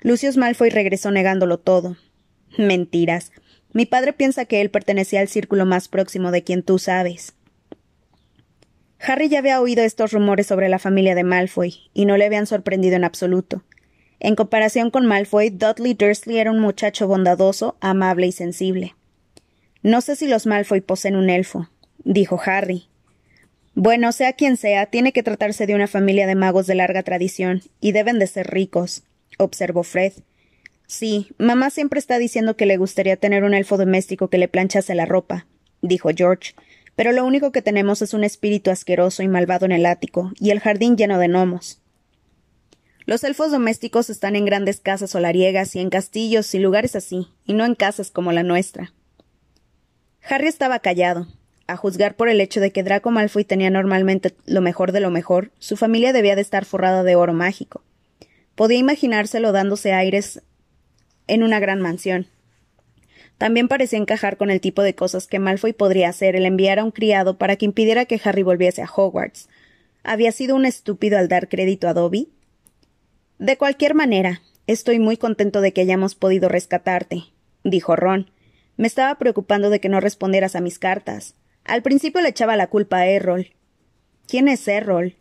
Lucius 0.00 0.36
Malfoy 0.36 0.70
regresó 0.70 1.10
negándolo 1.10 1.58
todo. 1.58 1.96
Mentiras. 2.58 3.32
Mi 3.72 3.86
padre 3.86 4.12
piensa 4.12 4.46
que 4.46 4.60
él 4.60 4.70
pertenecía 4.70 5.20
al 5.20 5.28
círculo 5.28 5.66
más 5.66 5.88
próximo 5.88 6.30
de 6.30 6.42
quien 6.42 6.62
tú 6.62 6.78
sabes. 6.78 7.34
Harry 9.00 9.28
ya 9.28 9.38
había 9.38 9.60
oído 9.60 9.82
estos 9.82 10.12
rumores 10.12 10.46
sobre 10.46 10.68
la 10.68 10.78
familia 10.78 11.14
de 11.14 11.24
Malfoy, 11.24 11.90
y 11.92 12.06
no 12.06 12.16
le 12.16 12.24
habían 12.24 12.46
sorprendido 12.46 12.96
en 12.96 13.04
absoluto. 13.04 13.62
En 14.18 14.34
comparación 14.34 14.90
con 14.90 15.06
Malfoy, 15.06 15.50
Dudley 15.50 15.94
Dursley 15.94 16.38
era 16.38 16.50
un 16.50 16.60
muchacho 16.60 17.06
bondadoso, 17.06 17.76
amable 17.80 18.26
y 18.26 18.32
sensible. 18.32 18.94
No 19.82 20.00
sé 20.00 20.16
si 20.16 20.26
los 20.26 20.46
Malfoy 20.46 20.80
poseen 20.80 21.16
un 21.16 21.28
elfo, 21.28 21.68
dijo 21.98 22.40
Harry. 22.44 22.88
Bueno, 23.74 24.10
sea 24.12 24.32
quien 24.32 24.56
sea, 24.56 24.86
tiene 24.86 25.12
que 25.12 25.22
tratarse 25.22 25.66
de 25.66 25.74
una 25.74 25.86
familia 25.86 26.26
de 26.26 26.34
magos 26.34 26.66
de 26.66 26.74
larga 26.74 27.02
tradición, 27.02 27.62
y 27.80 27.92
deben 27.92 28.18
de 28.18 28.26
ser 28.26 28.46
ricos, 28.50 29.04
observó 29.38 29.82
Fred. 29.82 30.14
Sí, 30.86 31.28
mamá 31.36 31.70
siempre 31.70 31.98
está 31.98 32.18
diciendo 32.18 32.56
que 32.56 32.64
le 32.64 32.78
gustaría 32.78 33.16
tener 33.16 33.44
un 33.44 33.54
elfo 33.54 33.76
doméstico 33.76 34.28
que 34.28 34.38
le 34.38 34.48
planchase 34.48 34.94
la 34.94 35.04
ropa, 35.04 35.46
dijo 35.82 36.08
George, 36.16 36.54
pero 36.96 37.12
lo 37.12 37.24
único 37.24 37.52
que 37.52 37.62
tenemos 37.62 38.02
es 38.02 38.14
un 38.14 38.24
espíritu 38.24 38.70
asqueroso 38.70 39.22
y 39.22 39.28
malvado 39.28 39.66
en 39.66 39.72
el 39.72 39.86
ático, 39.86 40.32
y 40.40 40.50
el 40.50 40.60
jardín 40.60 40.96
lleno 40.96 41.18
de 41.18 41.28
gnomos. 41.28 41.80
Los 43.04 43.22
elfos 43.22 43.52
domésticos 43.52 44.10
están 44.10 44.34
en 44.34 44.44
grandes 44.44 44.80
casas 44.80 45.10
solariegas 45.10 45.76
y 45.76 45.80
en 45.80 45.90
castillos 45.90 46.52
y 46.54 46.58
lugares 46.58 46.96
así, 46.96 47.28
y 47.44 47.52
no 47.52 47.64
en 47.64 47.76
casas 47.76 48.10
como 48.10 48.32
la 48.32 48.42
nuestra. 48.42 48.92
Harry 50.28 50.48
estaba 50.48 50.80
callado. 50.80 51.28
A 51.68 51.76
juzgar 51.76 52.14
por 52.14 52.28
el 52.28 52.40
hecho 52.40 52.60
de 52.60 52.70
que 52.70 52.84
Draco 52.84 53.10
Malfoy 53.10 53.44
tenía 53.44 53.70
normalmente 53.70 54.34
lo 54.44 54.60
mejor 54.60 54.92
de 54.92 55.00
lo 55.00 55.10
mejor, 55.10 55.50
su 55.58 55.76
familia 55.76 56.12
debía 56.12 56.36
de 56.36 56.42
estar 56.42 56.64
forrada 56.64 57.02
de 57.02 57.16
oro 57.16 57.32
mágico. 57.32 57.82
Podía 58.54 58.78
imaginárselo 58.78 59.52
dándose 59.52 59.92
aires 59.92 60.42
en 61.26 61.42
una 61.42 61.58
gran 61.58 61.80
mansión. 61.80 62.28
También 63.38 63.68
parecía 63.68 63.98
encajar 63.98 64.36
con 64.36 64.50
el 64.50 64.60
tipo 64.60 64.82
de 64.82 64.94
cosas 64.94 65.26
que 65.26 65.38
Malfoy 65.38 65.72
podría 65.72 66.08
hacer 66.08 66.36
el 66.36 66.46
enviar 66.46 66.78
a 66.78 66.84
un 66.84 66.90
criado 66.90 67.36
para 67.36 67.56
que 67.56 67.66
impidiera 67.66 68.06
que 68.06 68.20
Harry 68.24 68.42
volviese 68.42 68.82
a 68.82 68.88
Hogwarts. 68.90 69.48
¿Había 70.02 70.32
sido 70.32 70.56
un 70.56 70.64
estúpido 70.64 71.18
al 71.18 71.28
dar 71.28 71.48
crédito 71.48 71.88
a 71.88 71.94
Dobby? 71.94 72.30
De 73.38 73.58
cualquier 73.58 73.94
manera, 73.94 74.40
estoy 74.66 74.98
muy 74.98 75.16
contento 75.16 75.60
de 75.60 75.72
que 75.72 75.82
hayamos 75.82 76.14
podido 76.14 76.48
rescatarte, 76.48 77.24
dijo 77.64 77.96
Ron. 77.96 78.30
Me 78.76 78.86
estaba 78.86 79.16
preocupando 79.16 79.68
de 79.68 79.80
que 79.80 79.88
no 79.88 80.00
respondieras 80.00 80.56
a 80.56 80.60
mis 80.60 80.78
cartas. 80.78 81.34
Al 81.64 81.82
principio 81.82 82.20
le 82.20 82.28
echaba 82.30 82.56
la 82.56 82.68
culpa 82.68 82.98
a 82.98 83.06
Errol. 83.06 83.52
¿Quién 84.26 84.48
es 84.48 84.66
Errol? 84.68 85.16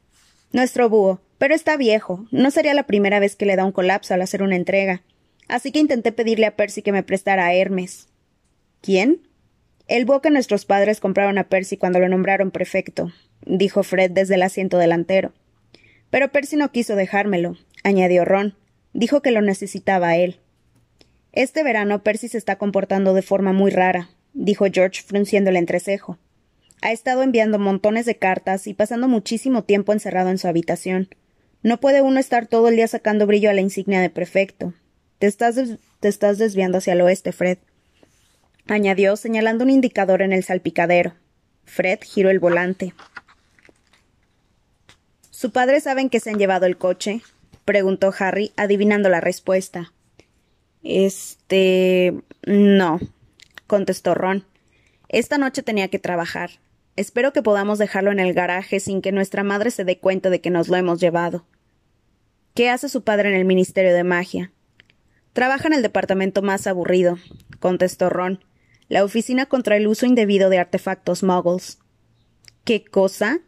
Nuestro 0.51 0.89
búho, 0.89 1.19
pero 1.37 1.53
está 1.53 1.75
viejo. 1.75 2.25
No 2.31 2.51
sería 2.51 2.73
la 2.73 2.87
primera 2.87 3.19
vez 3.19 3.35
que 3.35 3.45
le 3.45 3.55
da 3.55 3.65
un 3.65 3.71
colapso 3.71 4.13
al 4.13 4.21
hacer 4.21 4.43
una 4.43 4.55
entrega. 4.55 5.01
Así 5.47 5.71
que 5.71 5.79
intenté 5.79 6.11
pedirle 6.11 6.45
a 6.45 6.55
Percy 6.55 6.81
que 6.81 6.91
me 6.91 7.03
prestara 7.03 7.45
a 7.45 7.53
Hermes. 7.53 8.07
¿Quién? 8.81 9.27
El 9.87 10.05
búho 10.05 10.21
que 10.21 10.31
nuestros 10.31 10.65
padres 10.65 10.99
compraron 10.99 11.37
a 11.37 11.47
Percy 11.49 11.77
cuando 11.77 11.99
lo 11.99 12.09
nombraron 12.09 12.51
prefecto, 12.51 13.11
dijo 13.45 13.83
Fred 13.83 14.11
desde 14.11 14.35
el 14.35 14.41
asiento 14.41 14.77
delantero. 14.77 15.33
Pero 16.09 16.31
Percy 16.31 16.55
no 16.55 16.71
quiso 16.71 16.95
dejármelo, 16.95 17.57
añadió 17.83 18.25
Ron. 18.25 18.55
Dijo 18.93 19.21
que 19.21 19.31
lo 19.31 19.41
necesitaba 19.41 20.09
a 20.09 20.17
él. 20.17 20.39
Este 21.33 21.63
verano 21.63 22.01
Percy 22.01 22.29
se 22.29 22.37
está 22.37 22.57
comportando 22.57 23.13
de 23.13 23.21
forma 23.21 23.51
muy 23.51 23.69
rara, 23.69 24.09
dijo 24.33 24.65
George 24.71 25.03
frunciendo 25.05 25.49
el 25.49 25.57
entrecejo. 25.57 26.17
Ha 26.81 26.91
estado 26.91 27.23
enviando 27.23 27.59
montones 27.59 28.05
de 28.05 28.15
cartas 28.15 28.67
y 28.67 28.73
pasando 28.73 29.07
muchísimo 29.07 29.63
tiempo 29.63 29.91
encerrado 29.91 30.29
en 30.29 30.37
su 30.37 30.47
habitación. 30.47 31.09
No 31.61 31.79
puede 31.79 32.01
uno 32.01 32.19
estar 32.19 32.47
todo 32.47 32.69
el 32.69 32.75
día 32.75 32.87
sacando 32.87 33.27
brillo 33.27 33.49
a 33.49 33.53
la 33.53 33.61
insignia 33.61 33.99
de 34.01 34.09
prefecto. 34.09 34.73
Te 35.25 35.29
estás, 35.29 35.55
te 36.01 36.07
estás 36.07 36.37
desviando 36.37 36.77
hacia 36.77 36.93
el 36.93 37.01
oeste, 37.01 37.31
Fred. 37.31 37.57
añadió, 38.67 39.15
señalando 39.15 39.63
un 39.63 39.71
indicador 39.71 40.21
en 40.21 40.31
el 40.33 40.43
salpicadero. 40.43 41.15
Fred 41.63 41.97
giró 42.03 42.29
el 42.29 42.37
volante. 42.37 42.93
¿Su 45.31 45.51
padre 45.51 45.81
saben 45.81 46.11
que 46.11 46.19
se 46.19 46.29
han 46.29 46.37
llevado 46.37 46.67
el 46.67 46.77
coche? 46.77 47.23
preguntó 47.65 48.13
Harry, 48.19 48.51
adivinando 48.55 49.09
la 49.09 49.19
respuesta. 49.19 49.93
Este. 50.83 52.13
no, 52.45 52.99
contestó 53.65 54.13
Ron. 54.13 54.45
Esta 55.09 55.39
noche 55.39 55.63
tenía 55.63 55.87
que 55.87 55.97
trabajar. 55.97 56.51
Espero 56.95 57.33
que 57.33 57.41
podamos 57.41 57.79
dejarlo 57.79 58.11
en 58.11 58.19
el 58.19 58.35
garaje 58.35 58.79
sin 58.79 59.01
que 59.01 59.11
nuestra 59.11 59.43
madre 59.43 59.71
se 59.71 59.85
dé 59.85 59.97
cuenta 59.97 60.29
de 60.29 60.39
que 60.39 60.51
nos 60.51 60.67
lo 60.67 60.77
hemos 60.77 60.99
llevado. 60.99 61.47
¿Qué 62.53 62.69
hace 62.69 62.89
su 62.89 63.03
padre 63.03 63.29
en 63.29 63.35
el 63.35 63.45
Ministerio 63.45 63.91
de 63.91 64.03
Magia? 64.03 64.51
Trabaja 65.35 65.67
en 65.67 65.73
el 65.73 65.81
departamento 65.81 66.41
más 66.41 66.65
aburrido, 66.65 67.17
contestó 67.59 68.09
Ron. 68.09 68.39
La 68.87 69.03
oficina 69.03 69.47
contra 69.47 69.75
el 69.75 69.85
uso 69.85 70.05
indebido 70.05 70.49
de 70.49 70.59
artefactos 70.59 71.23
muggles. 71.23 71.77
¿Qué 72.63 72.85
cosa? 72.85 73.39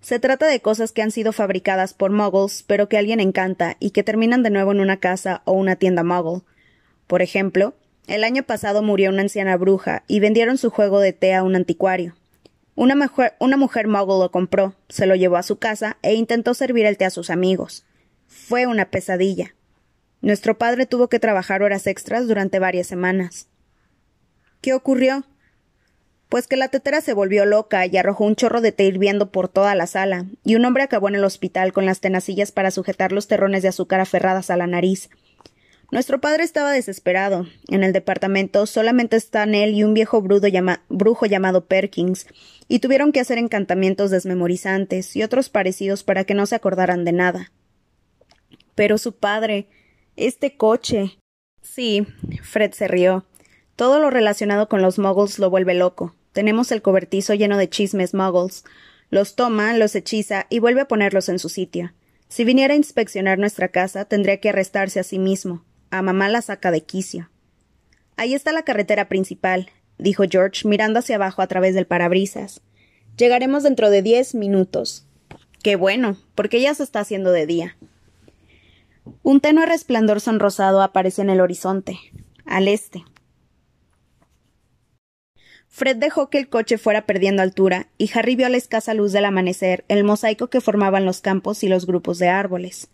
Se 0.00 0.20
trata 0.20 0.46
de 0.46 0.60
cosas 0.60 0.92
que 0.92 1.02
han 1.02 1.10
sido 1.10 1.32
fabricadas 1.32 1.94
por 1.94 2.12
muggles, 2.12 2.62
pero 2.64 2.88
que 2.88 2.96
alguien 2.96 3.18
encanta 3.18 3.76
y 3.80 3.90
que 3.90 4.04
terminan 4.04 4.44
de 4.44 4.50
nuevo 4.50 4.70
en 4.70 4.78
una 4.78 4.98
casa 4.98 5.42
o 5.46 5.52
una 5.54 5.74
tienda 5.74 6.04
muggle. 6.04 6.42
Por 7.08 7.22
ejemplo, 7.22 7.74
el 8.06 8.22
año 8.22 8.44
pasado 8.44 8.80
murió 8.80 9.10
una 9.10 9.22
anciana 9.22 9.56
bruja 9.56 10.04
y 10.06 10.20
vendieron 10.20 10.58
su 10.58 10.70
juego 10.70 11.00
de 11.00 11.12
té 11.12 11.34
a 11.34 11.42
un 11.42 11.56
anticuario. 11.56 12.14
Una 12.76 12.94
mujer, 12.94 13.34
una 13.40 13.56
mujer 13.56 13.88
muggle 13.88 14.20
lo 14.20 14.30
compró, 14.30 14.76
se 14.88 15.06
lo 15.06 15.16
llevó 15.16 15.38
a 15.38 15.42
su 15.42 15.58
casa 15.58 15.96
e 16.02 16.14
intentó 16.14 16.54
servir 16.54 16.86
el 16.86 16.96
té 16.96 17.04
a 17.04 17.10
sus 17.10 17.30
amigos. 17.30 17.84
Fue 18.28 18.68
una 18.68 18.92
pesadilla. 18.92 19.56
Nuestro 20.22 20.58
padre 20.58 20.86
tuvo 20.86 21.08
que 21.08 21.18
trabajar 21.18 21.62
horas 21.62 21.86
extras 21.86 22.28
durante 22.28 22.58
varias 22.58 22.86
semanas. 22.86 23.48
¿Qué 24.60 24.74
ocurrió? 24.74 25.24
Pues 26.28 26.46
que 26.46 26.56
la 26.56 26.68
tetera 26.68 27.00
se 27.00 27.14
volvió 27.14 27.44
loca 27.46 27.86
y 27.86 27.96
arrojó 27.96 28.24
un 28.24 28.36
chorro 28.36 28.60
de 28.60 28.70
té 28.70 28.84
hirviendo 28.84 29.32
por 29.32 29.48
toda 29.48 29.74
la 29.74 29.86
sala, 29.86 30.26
y 30.44 30.54
un 30.54 30.64
hombre 30.64 30.82
acabó 30.82 31.08
en 31.08 31.16
el 31.16 31.24
hospital 31.24 31.72
con 31.72 31.86
las 31.86 32.00
tenacillas 32.00 32.52
para 32.52 32.70
sujetar 32.70 33.10
los 33.10 33.26
terrones 33.26 33.62
de 33.62 33.68
azúcar 33.68 34.00
aferradas 34.00 34.50
a 34.50 34.56
la 34.56 34.66
nariz. 34.66 35.10
Nuestro 35.90 36.20
padre 36.20 36.44
estaba 36.44 36.70
desesperado. 36.70 37.48
En 37.68 37.82
el 37.82 37.92
departamento 37.92 38.64
solamente 38.66 39.16
están 39.16 39.56
él 39.56 39.74
y 39.74 39.82
un 39.82 39.92
viejo 39.92 40.22
brujo 40.22 41.26
llamado 41.26 41.64
Perkins, 41.64 42.26
y 42.68 42.78
tuvieron 42.78 43.10
que 43.10 43.18
hacer 43.18 43.38
encantamientos 43.38 44.12
desmemorizantes 44.12 45.16
y 45.16 45.24
otros 45.24 45.48
parecidos 45.48 46.04
para 46.04 46.22
que 46.22 46.34
no 46.34 46.46
se 46.46 46.54
acordaran 46.54 47.04
de 47.04 47.12
nada. 47.12 47.50
Pero 48.76 48.98
su 48.98 49.16
padre. 49.16 49.66
Este 50.26 50.56
coche. 50.56 51.18
Sí, 51.62 52.06
Fred 52.42 52.72
se 52.72 52.88
rió. 52.88 53.24
Todo 53.76 53.98
lo 53.98 54.10
relacionado 54.10 54.68
con 54.68 54.82
los 54.82 54.98
muggles 54.98 55.38
lo 55.38 55.50
vuelve 55.50 55.74
loco. 55.74 56.14
Tenemos 56.32 56.70
el 56.72 56.82
cobertizo 56.82 57.34
lleno 57.34 57.56
de 57.56 57.68
chismes 57.68 58.14
muggles. 58.14 58.64
Los 59.10 59.34
toma, 59.34 59.74
los 59.74 59.94
hechiza 59.94 60.46
y 60.50 60.58
vuelve 60.58 60.82
a 60.82 60.88
ponerlos 60.88 61.28
en 61.28 61.38
su 61.38 61.48
sitio. 61.48 61.92
Si 62.28 62.44
viniera 62.44 62.74
a 62.74 62.76
inspeccionar 62.76 63.38
nuestra 63.38 63.68
casa, 63.68 64.04
tendría 64.04 64.38
que 64.38 64.50
arrestarse 64.50 65.00
a 65.00 65.04
sí 65.04 65.18
mismo. 65.18 65.64
A 65.90 66.02
mamá 66.02 66.28
la 66.28 66.42
saca 66.42 66.70
de 66.70 66.82
quicio. 66.82 67.30
Ahí 68.16 68.34
está 68.34 68.52
la 68.52 68.62
carretera 68.62 69.08
principal, 69.08 69.70
dijo 69.98 70.24
George, 70.30 70.68
mirando 70.68 71.00
hacia 71.00 71.16
abajo 71.16 71.42
a 71.42 71.46
través 71.48 71.74
del 71.74 71.86
parabrisas. 71.86 72.60
Llegaremos 73.16 73.64
dentro 73.64 73.90
de 73.90 74.02
diez 74.02 74.34
minutos. 74.34 75.06
Qué 75.62 75.76
bueno, 75.76 76.16
porque 76.34 76.60
ya 76.60 76.74
se 76.74 76.82
está 76.82 77.00
haciendo 77.00 77.32
de 77.32 77.46
día. 77.46 77.76
Un 79.22 79.40
tenue 79.40 79.66
resplandor 79.66 80.20
sonrosado 80.20 80.82
aparece 80.82 81.22
en 81.22 81.30
el 81.30 81.40
horizonte, 81.40 81.98
al 82.44 82.68
este. 82.68 83.04
Fred 85.68 85.96
dejó 85.96 86.30
que 86.30 86.38
el 86.38 86.48
coche 86.48 86.78
fuera 86.78 87.06
perdiendo 87.06 87.42
altura, 87.42 87.88
y 87.96 88.10
Harry 88.12 88.34
vio 88.34 88.46
a 88.46 88.50
la 88.50 88.56
escasa 88.56 88.92
luz 88.92 89.12
del 89.12 89.24
amanecer 89.24 89.84
el 89.88 90.04
mosaico 90.04 90.48
que 90.48 90.60
formaban 90.60 91.04
los 91.04 91.20
campos 91.20 91.62
y 91.62 91.68
los 91.68 91.86
grupos 91.86 92.18
de 92.18 92.28
árboles. 92.28 92.88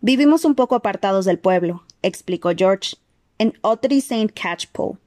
Vivimos 0.00 0.44
un 0.44 0.54
poco 0.54 0.74
apartados 0.74 1.24
del 1.24 1.38
pueblo, 1.38 1.84
explicó 2.02 2.50
George, 2.56 2.96
en 3.38 3.54
Ottery 3.62 3.98
St. 3.98 4.32
Catchpole. 4.34 4.98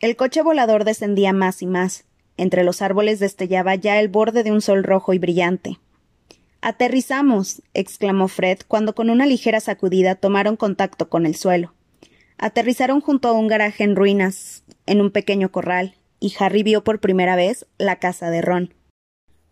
El 0.00 0.16
coche 0.16 0.42
volador 0.42 0.84
descendía 0.84 1.32
más 1.32 1.60
y 1.60 1.66
más. 1.66 2.04
Entre 2.36 2.64
los 2.64 2.82
árboles 2.82 3.18
destellaba 3.18 3.74
ya 3.74 3.98
el 3.98 4.08
borde 4.08 4.42
de 4.42 4.52
un 4.52 4.60
sol 4.60 4.84
rojo 4.84 5.12
y 5.12 5.18
brillante. 5.18 5.78
Aterrizamos, 6.68 7.62
exclamó 7.74 8.26
Fred 8.26 8.58
cuando 8.66 8.96
con 8.96 9.08
una 9.08 9.24
ligera 9.24 9.60
sacudida 9.60 10.16
tomaron 10.16 10.56
contacto 10.56 11.08
con 11.08 11.24
el 11.24 11.36
suelo. 11.36 11.74
Aterrizaron 12.38 13.00
junto 13.00 13.28
a 13.28 13.34
un 13.34 13.46
garaje 13.46 13.84
en 13.84 13.94
ruinas, 13.94 14.64
en 14.84 15.00
un 15.00 15.12
pequeño 15.12 15.52
corral, 15.52 15.94
y 16.18 16.34
Harry 16.40 16.64
vio 16.64 16.82
por 16.82 16.98
primera 16.98 17.36
vez 17.36 17.66
la 17.78 18.00
casa 18.00 18.30
de 18.30 18.42
Ron. 18.42 18.74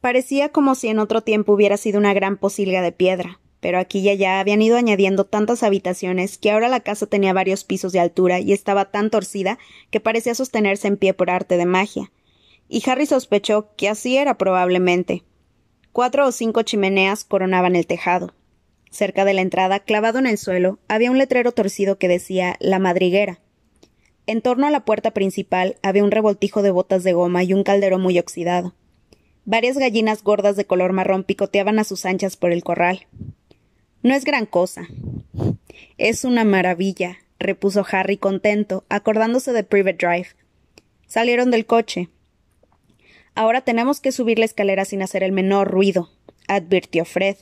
Parecía 0.00 0.48
como 0.48 0.74
si 0.74 0.88
en 0.88 0.98
otro 0.98 1.20
tiempo 1.20 1.52
hubiera 1.52 1.76
sido 1.76 2.00
una 2.00 2.14
gran 2.14 2.36
posilga 2.36 2.82
de 2.82 2.90
piedra, 2.90 3.38
pero 3.60 3.78
aquí 3.78 4.00
y 4.00 4.08
allá 4.08 4.40
habían 4.40 4.60
ido 4.60 4.76
añadiendo 4.76 5.24
tantas 5.24 5.62
habitaciones 5.62 6.36
que 6.36 6.50
ahora 6.50 6.66
la 6.66 6.80
casa 6.80 7.06
tenía 7.06 7.32
varios 7.32 7.62
pisos 7.62 7.92
de 7.92 8.00
altura 8.00 8.40
y 8.40 8.52
estaba 8.52 8.86
tan 8.90 9.10
torcida 9.10 9.60
que 9.92 10.00
parecía 10.00 10.34
sostenerse 10.34 10.88
en 10.88 10.96
pie 10.96 11.14
por 11.14 11.30
arte 11.30 11.58
de 11.58 11.66
magia. 11.66 12.10
Y 12.68 12.82
Harry 12.90 13.06
sospechó 13.06 13.68
que 13.76 13.88
así 13.88 14.16
era 14.16 14.36
probablemente. 14.36 15.22
Cuatro 15.94 16.26
o 16.26 16.32
cinco 16.32 16.62
chimeneas 16.62 17.22
coronaban 17.22 17.76
el 17.76 17.86
tejado. 17.86 18.34
Cerca 18.90 19.24
de 19.24 19.32
la 19.32 19.42
entrada, 19.42 19.78
clavado 19.78 20.18
en 20.18 20.26
el 20.26 20.38
suelo, 20.38 20.80
había 20.88 21.08
un 21.12 21.18
letrero 21.18 21.52
torcido 21.52 21.98
que 21.98 22.08
decía 22.08 22.56
La 22.58 22.80
madriguera. 22.80 23.38
En 24.26 24.42
torno 24.42 24.66
a 24.66 24.72
la 24.72 24.84
puerta 24.84 25.12
principal 25.12 25.76
había 25.84 26.02
un 26.02 26.10
revoltijo 26.10 26.62
de 26.62 26.72
botas 26.72 27.04
de 27.04 27.12
goma 27.12 27.44
y 27.44 27.54
un 27.54 27.62
caldero 27.62 28.00
muy 28.00 28.18
oxidado. 28.18 28.74
Varias 29.44 29.78
gallinas 29.78 30.24
gordas 30.24 30.56
de 30.56 30.64
color 30.64 30.92
marrón 30.92 31.22
picoteaban 31.22 31.78
a 31.78 31.84
sus 31.84 32.06
anchas 32.06 32.36
por 32.36 32.50
el 32.50 32.64
corral. 32.64 33.06
No 34.02 34.16
es 34.16 34.24
gran 34.24 34.46
cosa. 34.46 34.88
Es 35.96 36.24
una 36.24 36.42
maravilla, 36.42 37.18
repuso 37.38 37.86
Harry 37.88 38.16
contento, 38.16 38.82
acordándose 38.88 39.52
de 39.52 39.62
Private 39.62 40.04
Drive. 40.04 40.28
Salieron 41.06 41.52
del 41.52 41.66
coche. 41.66 42.08
Ahora 43.34 43.62
tenemos 43.62 44.00
que 44.00 44.12
subir 44.12 44.38
la 44.38 44.44
escalera 44.44 44.84
sin 44.84 45.02
hacer 45.02 45.22
el 45.22 45.32
menor 45.32 45.68
ruido, 45.68 46.10
advirtió 46.46 47.04
Fred 47.04 47.36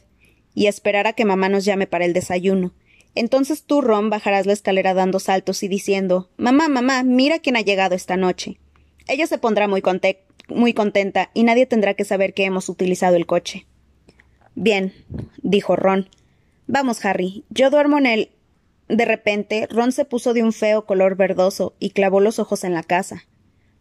y 0.55 0.67
esperar 0.67 1.07
a 1.07 1.13
que 1.13 1.25
mamá 1.25 1.49
nos 1.49 1.65
llame 1.65 1.87
para 1.87 2.05
el 2.05 2.13
desayuno. 2.13 2.73
Entonces 3.15 3.65
tú, 3.65 3.83
Ron, 3.83 4.09
bajarás 4.09 4.47
la 4.47 4.55
escalera 4.55 4.95
dando 4.95 5.19
saltos 5.19 5.63
y 5.63 5.69
diciendo 5.69 6.31
Mamá, 6.39 6.69
mamá, 6.69 7.03
mira 7.03 7.41
quién 7.41 7.57
ha 7.57 7.61
llegado 7.61 7.95
esta 7.95 8.17
noche. 8.17 8.59
Ella 9.07 9.27
se 9.27 9.39
pondrá 9.39 9.69
muy, 9.69 9.83
contenta 9.83 11.31
y 11.35 11.43
nadie 11.43 11.67
tendrá 11.67 11.95
que 11.95 12.05
saber 12.05 12.33
que 12.33 12.45
hemos 12.45 12.69
utilizado 12.69 13.17
el 13.17 13.27
coche. 13.27 13.67
Bien, 14.55 14.95
dijo 15.43 15.77
Ron. 15.77 16.09
Vamos, 16.67 17.05
Harry, 17.05 17.45
yo 17.51 17.71
duermo 17.71 17.99
en 17.99 18.07
el. 18.07 18.31
De 18.89 19.05
repente, 19.05 19.67
Ron 19.71 19.93
se 19.93 20.05
puso 20.05 20.33
de 20.33 20.43
un 20.43 20.53
feo 20.53 20.87
color 20.87 21.17
verdoso 21.17 21.75
y 21.79 21.91
clavó 21.91 22.21
los 22.21 22.39
ojos 22.39 22.65
en 22.65 22.73
la 22.73 22.83
casa. 22.83 23.25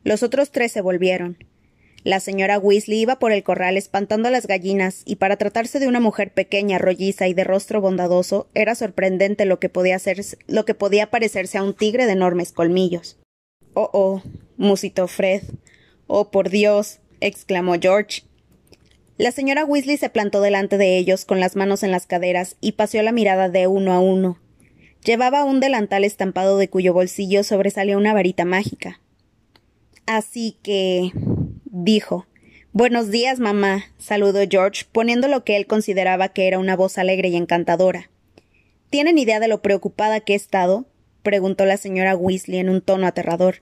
Los 0.03 0.23
otros 0.23 0.51
tres 0.51 0.71
se 0.71 0.81
volvieron. 0.81 1.37
La 2.03 2.19
señora 2.19 2.57
Weasley 2.57 3.01
iba 3.01 3.19
por 3.19 3.31
el 3.31 3.43
corral 3.43 3.77
espantando 3.77 4.27
a 4.27 4.31
las 4.31 4.47
gallinas, 4.47 5.03
y 5.05 5.17
para 5.17 5.37
tratarse 5.37 5.79
de 5.79 5.87
una 5.87 5.99
mujer 5.99 6.33
pequeña, 6.33 6.79
rolliza 6.79 7.27
y 7.27 7.33
de 7.33 7.43
rostro 7.43 7.79
bondadoso, 7.79 8.49
era 8.55 8.73
sorprendente 8.73 9.45
lo 9.45 9.59
que 9.59 9.69
podía 9.69 9.97
lo 10.47 10.65
que 10.65 10.73
podía 10.73 11.11
parecerse 11.11 11.57
a 11.57 11.63
un 11.63 11.75
tigre 11.75 12.07
de 12.07 12.13
enormes 12.13 12.51
colmillos. 12.51 13.19
Oh, 13.73 13.89
oh, 13.93 14.21
musitó 14.57 15.07
Fred. 15.07 15.43
Oh, 16.07 16.31
por 16.31 16.49
Dios, 16.49 16.99
exclamó 17.19 17.75
George. 17.79 18.23
La 19.17 19.31
señora 19.31 19.65
Weasley 19.65 19.97
se 19.97 20.09
plantó 20.09 20.41
delante 20.41 20.79
de 20.79 20.97
ellos 20.97 21.25
con 21.25 21.39
las 21.39 21.55
manos 21.55 21.83
en 21.83 21.91
las 21.91 22.07
caderas 22.07 22.57
y 22.59 22.71
paseó 22.71 23.03
la 23.03 23.11
mirada 23.11 23.49
de 23.49 23.67
uno 23.67 23.93
a 23.93 23.99
uno. 23.99 24.39
Llevaba 25.05 25.43
un 25.43 25.59
delantal 25.59 26.03
estampado 26.03 26.57
de 26.57 26.69
cuyo 26.69 26.93
bolsillo 26.93 27.43
sobresalía 27.43 27.97
una 27.97 28.13
varita 28.13 28.45
mágica. 28.45 28.99
Así 30.07 30.57
que 30.63 31.11
dijo. 31.71 32.27
Buenos 32.73 33.09
días, 33.09 33.39
mamá, 33.39 33.85
saludó 33.97 34.41
George, 34.49 34.85
poniendo 34.91 35.27
lo 35.27 35.43
que 35.43 35.57
él 35.57 35.65
consideraba 35.67 36.29
que 36.29 36.47
era 36.47 36.59
una 36.59 36.75
voz 36.75 36.97
alegre 36.97 37.29
y 37.29 37.35
encantadora. 37.35 38.09
¿Tienen 38.89 39.17
idea 39.17 39.39
de 39.39 39.47
lo 39.47 39.61
preocupada 39.61 40.19
que 40.19 40.33
he 40.33 40.35
estado? 40.35 40.85
preguntó 41.23 41.65
la 41.65 41.77
señora 41.77 42.15
Weasley 42.15 42.59
en 42.59 42.69
un 42.69 42.81
tono 42.81 43.07
aterrador. 43.07 43.61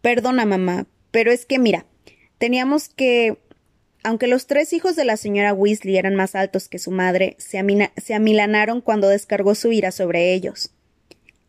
Perdona, 0.00 0.44
mamá, 0.44 0.86
pero 1.10 1.30
es 1.30 1.46
que 1.46 1.58
mira, 1.58 1.86
teníamos 2.38 2.88
que. 2.88 3.38
Aunque 4.02 4.28
los 4.28 4.46
tres 4.46 4.72
hijos 4.72 4.96
de 4.96 5.04
la 5.04 5.18
señora 5.18 5.52
Weasley 5.52 5.98
eran 5.98 6.14
más 6.14 6.34
altos 6.34 6.68
que 6.68 6.78
su 6.78 6.90
madre, 6.90 7.36
se, 7.38 7.62
se 7.98 8.14
amilanaron 8.14 8.80
cuando 8.80 9.08
descargó 9.08 9.54
su 9.54 9.72
ira 9.72 9.92
sobre 9.92 10.32
ellos. 10.32 10.70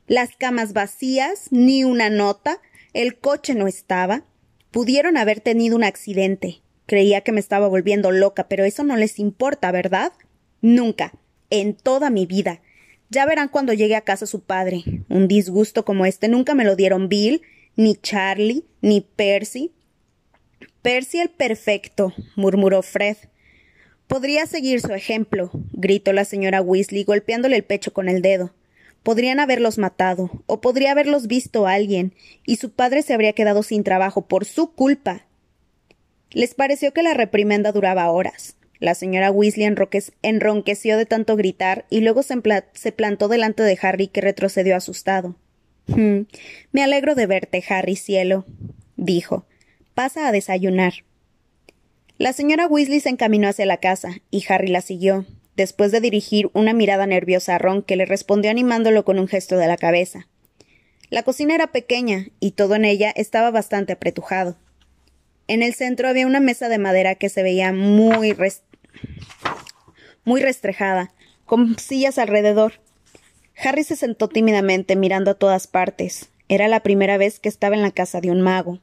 Las 0.06 0.36
camas 0.36 0.74
vacías, 0.74 1.48
ni 1.52 1.86
una 1.86 2.10
nota, 2.10 2.60
el 2.94 3.18
coche 3.18 3.56
no 3.56 3.68
estaba, 3.68 4.26
Pudieron 4.72 5.18
haber 5.18 5.42
tenido 5.42 5.76
un 5.76 5.84
accidente. 5.84 6.62
Creía 6.86 7.22
que 7.22 7.34
me 7.34 7.40
estaba 7.40 7.68
volviendo 7.68 8.12
loca, 8.12 8.48
pero 8.48 8.64
eso 8.64 8.84
no 8.84 8.96
les 8.96 9.20
importa, 9.20 9.72
¿verdad? 9.72 10.14
Nunca. 10.62 11.14
En 11.50 11.74
toda 11.74 12.10
mi 12.10 12.26
vida. 12.26 12.62
Ya 13.10 13.26
verán 13.26 13.50
cuando 13.50 13.74
llegue 13.74 13.98
a 13.98 14.02
casa 14.02 14.26
su 14.26 14.42
padre. 14.42 14.84
Un 15.10 15.28
disgusto 15.28 15.84
como 15.84 16.06
este 16.06 16.30
nunca 16.30 16.56
me 16.56 16.64
lo 16.64 16.78
dieron 16.78 17.10
Bill, 17.10 17.42
ni 17.76 17.96
Charlie, 17.96 18.64
ni 18.82 19.02
Percy. 19.02 19.72
Percy 20.82 21.20
el 21.20 21.30
perfecto, 21.30 22.14
murmuró 22.36 22.82
Fred. 22.82 23.18
Podría 24.08 24.46
seguir 24.46 24.80
su 24.82 24.94
ejemplo, 24.94 25.52
gritó 25.74 26.14
la 26.14 26.26
señora 26.26 26.62
Weasley, 26.62 27.04
golpeándole 27.04 27.58
el 27.58 27.64
pecho 27.64 27.94
con 27.94 28.08
el 28.08 28.22
dedo. 28.22 28.54
Podrían 29.04 29.40
haberlos 29.40 29.78
matado, 29.78 30.44
o 30.46 30.62
podría 30.62 30.92
haberlos 30.92 31.28
visto 31.28 31.68
alguien, 31.68 32.14
y 32.46 32.58
su 32.58 32.72
padre 32.72 33.02
se 33.02 33.14
habría 33.14 33.34
quedado 33.34 33.64
sin 33.64 33.84
trabajo 33.84 34.28
por 34.28 34.46
su 34.46 34.74
culpa. 34.74 35.26
Les 36.30 36.54
pareció 36.54 36.94
que 36.94 37.04
la 37.04 37.14
reprimenda 37.14 37.72
duraba 37.72 38.10
horas. 38.12 38.56
La 38.80 38.96
señora 38.96 39.32
Weasley 39.32 39.76
enronqueció 40.24 40.98
de 40.98 41.06
tanto 41.06 41.36
gritar 41.36 41.86
y 41.90 42.02
luego 42.02 42.24
se, 42.24 42.92
plantó 42.92 43.28
delante 43.28 43.64
de 43.64 43.78
Harry, 43.82 44.08
que 44.08 44.22
retrocedió 44.22 44.76
asustado. 44.76 45.36
Hmm, 45.88 46.22
me 46.72 46.84
alegro 46.84 47.14
de 47.16 47.28
verte, 47.28 47.64
Harry, 47.70 47.96
cielo, 47.96 48.46
dijo. 48.96 49.46
Pasa 49.94 50.28
a 50.28 50.32
desayunar. 50.32 50.94
La 52.18 52.34
señora 52.34 52.68
Weasley 52.68 53.02
se 53.02 53.10
encaminó 53.10 53.50
hacia 53.50 53.66
la 53.66 53.78
casa, 53.78 54.22
y 54.32 54.44
Harry 54.48 54.68
la 54.68 54.82
siguió, 54.82 55.26
después 55.62 55.92
de 55.92 56.02
dirigir 56.02 56.50
una 56.54 56.74
mirada 56.74 57.06
nerviosa 57.06 57.56
a 57.56 57.58
Ron, 57.60 57.84
que 57.84 57.96
le 57.96 58.08
respondió 58.08 58.50
animándolo 58.50 59.06
con 59.06 59.20
un 59.20 59.28
gesto 59.28 59.58
de 59.58 59.68
la 59.68 59.78
cabeza. 59.78 60.28
La 61.12 61.22
cocina 61.22 61.54
era 61.54 61.68
pequeña, 61.68 62.30
y 62.40 62.52
todo 62.52 62.74
en 62.74 62.84
ella 62.84 63.14
estaba 63.16 63.52
bastante 63.52 63.94
apretujado. 63.94 64.58
En 65.48 65.62
el 65.62 65.76
centro 65.76 66.08
había 66.08 66.26
una 66.26 66.40
mesa 66.40 66.68
de 66.68 66.80
madera 66.80 67.14
que 67.14 67.30
se 67.30 67.44
veía 67.44 67.74
muy, 67.74 68.36
muy 70.24 70.42
restrejada, 70.42 71.14
con 71.46 71.78
sillas 71.78 72.18
alrededor. 72.18 72.74
Harry 73.56 73.84
se 73.84 73.96
sentó 73.96 74.30
tímidamente 74.30 74.96
mirando 74.96 75.30
a 75.30 75.36
todas 75.36 75.68
partes. 75.68 76.30
Era 76.50 76.68
la 76.68 76.80
primera 76.80 77.18
vez 77.18 77.40
que 77.40 77.50
estaba 77.50 77.76
en 77.76 77.84
la 77.84 77.92
casa 77.92 78.20
de 78.20 78.32
un 78.32 78.42
mago. 78.42 78.80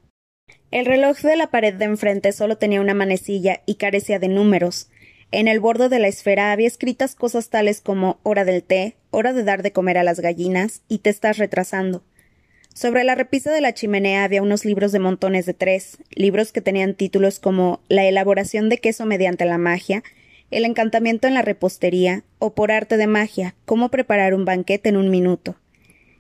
El 0.71 0.87
reloj 0.87 1.19
de 1.23 1.37
la 1.37 1.51
pared 1.51 1.75
de 1.75 1.87
enfrente 1.87 2.31
solo 2.33 2.57
tenía 2.57 2.81
una 2.81 2.95
manecilla 2.95 3.63
y 3.67 3.75
carecía 3.75 4.21
de 4.21 4.29
números. 4.29 4.91
En 5.31 5.47
el 5.47 5.61
borde 5.61 5.91
de 5.91 5.99
la 5.99 6.09
esfera 6.09 6.53
había 6.53 6.67
escritas 6.67 7.15
cosas 7.15 7.51
tales 7.51 7.83
como 7.83 8.19
hora 8.23 8.47
del 8.47 8.63
té, 8.63 8.97
hora 9.11 9.35
de 9.35 9.45
dar 9.45 9.63
de 9.63 9.73
comer 9.73 9.99
a 9.99 10.03
las 10.03 10.21
gallinas 10.21 10.81
y 10.89 10.99
te 10.99 11.11
estás 11.11 11.37
retrasando. 11.37 12.03
Sobre 12.73 13.05
la 13.05 13.15
repisa 13.15 13.53
de 13.53 13.61
la 13.61 13.75
chimenea 13.75 14.25
había 14.25 14.41
unos 14.41 14.65
libros 14.65 14.91
de 14.91 15.01
montones 15.01 15.45
de 15.45 15.53
tres, 15.53 15.99
libros 16.11 16.51
que 16.51 16.63
tenían 16.63 16.95
títulos 16.95 17.41
como 17.41 17.81
La 17.89 18.07
elaboración 18.07 18.71
de 18.71 18.79
queso 18.79 19.05
mediante 19.05 19.45
la 19.45 19.59
magia, 19.59 20.03
El 20.51 20.65
encantamiento 20.65 21.27
en 21.27 21.35
la 21.35 21.43
repostería, 21.43 22.25
o 22.39 22.55
por 22.55 22.73
arte 22.73 22.97
de 22.97 23.07
magia, 23.07 23.55
Cómo 23.67 23.91
preparar 23.91 24.33
un 24.33 24.47
banquete 24.47 24.89
en 24.89 24.97
un 24.97 25.11
minuto. 25.11 25.57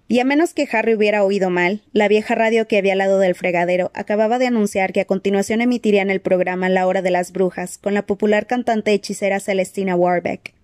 Y 0.08 0.20
a 0.20 0.24
menos 0.24 0.54
que 0.54 0.66
Harry 0.72 0.94
hubiera 0.94 1.22
oído 1.22 1.50
mal, 1.50 1.82
la 1.92 2.08
vieja 2.08 2.34
radio 2.34 2.66
que 2.66 2.78
había 2.78 2.92
al 2.92 2.98
lado 2.98 3.18
del 3.18 3.34
fregadero 3.34 3.90
acababa 3.94 4.38
de 4.38 4.46
anunciar 4.46 4.94
que 4.94 5.02
a 5.02 5.04
continuación 5.04 5.60
emitirían 5.60 6.08
el 6.08 6.22
programa 6.22 6.70
La 6.70 6.86
Hora 6.86 7.02
de 7.02 7.10
las 7.10 7.30
Brujas 7.30 7.76
con 7.76 7.92
la 7.92 8.06
popular 8.06 8.46
cantante 8.46 8.92
hechicera 8.94 9.38
Celestina 9.38 9.94
Warbeck. 9.94 10.54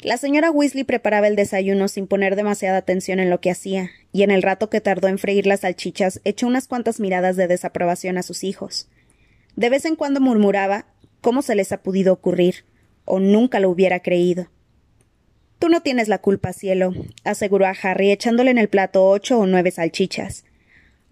La 0.00 0.16
señora 0.16 0.50
Weasley 0.50 0.84
preparaba 0.84 1.28
el 1.28 1.36
desayuno 1.36 1.86
sin 1.86 2.08
poner 2.08 2.34
demasiada 2.34 2.78
atención 2.78 3.20
en 3.20 3.30
lo 3.30 3.40
que 3.40 3.50
hacía, 3.50 3.90
y 4.12 4.24
en 4.24 4.32
el 4.32 4.42
rato 4.42 4.68
que 4.68 4.80
tardó 4.80 5.08
en 5.08 5.18
freír 5.18 5.46
las 5.46 5.60
salchichas 5.60 6.20
echó 6.24 6.46
unas 6.48 6.66
cuantas 6.66 7.00
miradas 7.00 7.36
de 7.36 7.46
desaprobación 7.46 8.18
a 8.18 8.22
sus 8.22 8.42
hijos. 8.42 8.88
De 9.54 9.70
vez 9.70 9.84
en 9.84 9.96
cuando 9.96 10.20
murmuraba 10.20 10.86
¿Cómo 11.20 11.42
se 11.42 11.54
les 11.54 11.72
ha 11.72 11.82
podido 11.82 12.12
ocurrir? 12.12 12.64
o 13.04 13.20
nunca 13.20 13.58
lo 13.58 13.70
hubiera 13.70 14.00
creído. 14.00 14.48
Tú 15.58 15.68
no 15.68 15.82
tienes 15.82 16.08
la 16.08 16.18
culpa, 16.18 16.52
cielo, 16.52 16.94
aseguró 17.24 17.66
a 17.66 17.74
Harry 17.82 18.12
echándole 18.12 18.50
en 18.50 18.58
el 18.58 18.68
plato 18.68 19.08
ocho 19.08 19.38
o 19.38 19.46
nueve 19.46 19.72
salchichas. 19.72 20.44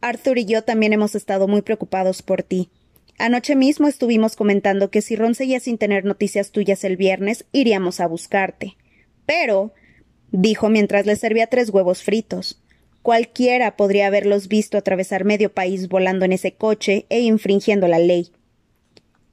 Arthur 0.01 0.39
y 0.39 0.45
yo 0.45 0.63
también 0.63 0.93
hemos 0.93 1.17
estado 1.17 1.49
muy 1.49 1.63
preocupados 1.63 2.23
por 2.23 2.45
ti. 2.45 2.71
Anoche 3.19 3.57
mismo 3.57 3.89
estuvimos 3.89 4.37
comentando 4.37 4.91
que 4.91 5.03
si 5.03 5.17
Ron 5.17 5.35
seguía 5.35 5.59
sin 5.59 5.79
tener 5.79 6.05
noticias 6.05 6.53
tuyas 6.53 6.85
el 6.85 6.97
viernes, 6.97 7.45
iríamos 7.51 7.99
a 7.99 8.07
buscarte. 8.07 8.77
Pero, 9.25 9.73
dijo 10.31 10.69
mientras 10.69 11.07
le 11.07 11.17
servía 11.17 11.49
tres 11.49 11.71
huevos 11.71 12.03
fritos, 12.03 12.63
cualquiera 13.03 13.77
podría 13.77 14.07
haberlos 14.07 14.47
visto 14.49 14.79
atravesar 14.79 15.25
medio 15.25 15.53
país 15.53 15.89
volando 15.89 16.25
en 16.25 16.33
ese 16.33 16.53
coche 16.53 17.07
e 17.09 17.21
infringiendo 17.21 17.89
la 17.89 17.99
ley. 17.99 18.31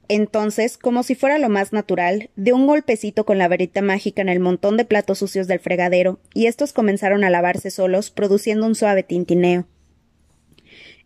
Entonces, 0.08 0.76
como 0.76 1.02
si 1.02 1.14
fuera 1.14 1.38
lo 1.38 1.48
más 1.48 1.72
natural, 1.72 2.30
dio 2.36 2.56
un 2.56 2.66
golpecito 2.66 3.24
con 3.24 3.38
la 3.38 3.48
varita 3.48 3.80
mágica 3.80 4.20
en 4.20 4.28
el 4.28 4.40
montón 4.40 4.76
de 4.76 4.84
platos 4.84 5.18
sucios 5.18 5.46
del 5.46 5.60
fregadero, 5.60 6.20
y 6.34 6.46
estos 6.46 6.72
comenzaron 6.72 7.24
a 7.24 7.30
lavarse 7.30 7.70
solos, 7.70 8.10
produciendo 8.10 8.66
un 8.66 8.74
suave 8.74 9.02
tintineo. 9.02 9.66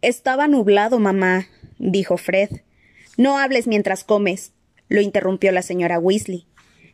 Estaba 0.02 0.48
nublado, 0.48 0.98
mamá, 0.98 1.46
dijo 1.78 2.16
Fred. 2.16 2.50
No 3.16 3.38
hables 3.38 3.66
mientras 3.66 4.04
comes, 4.04 4.52
lo 4.88 5.00
interrumpió 5.00 5.52
la 5.52 5.62
señora 5.62 5.98
Weasley. 5.98 6.46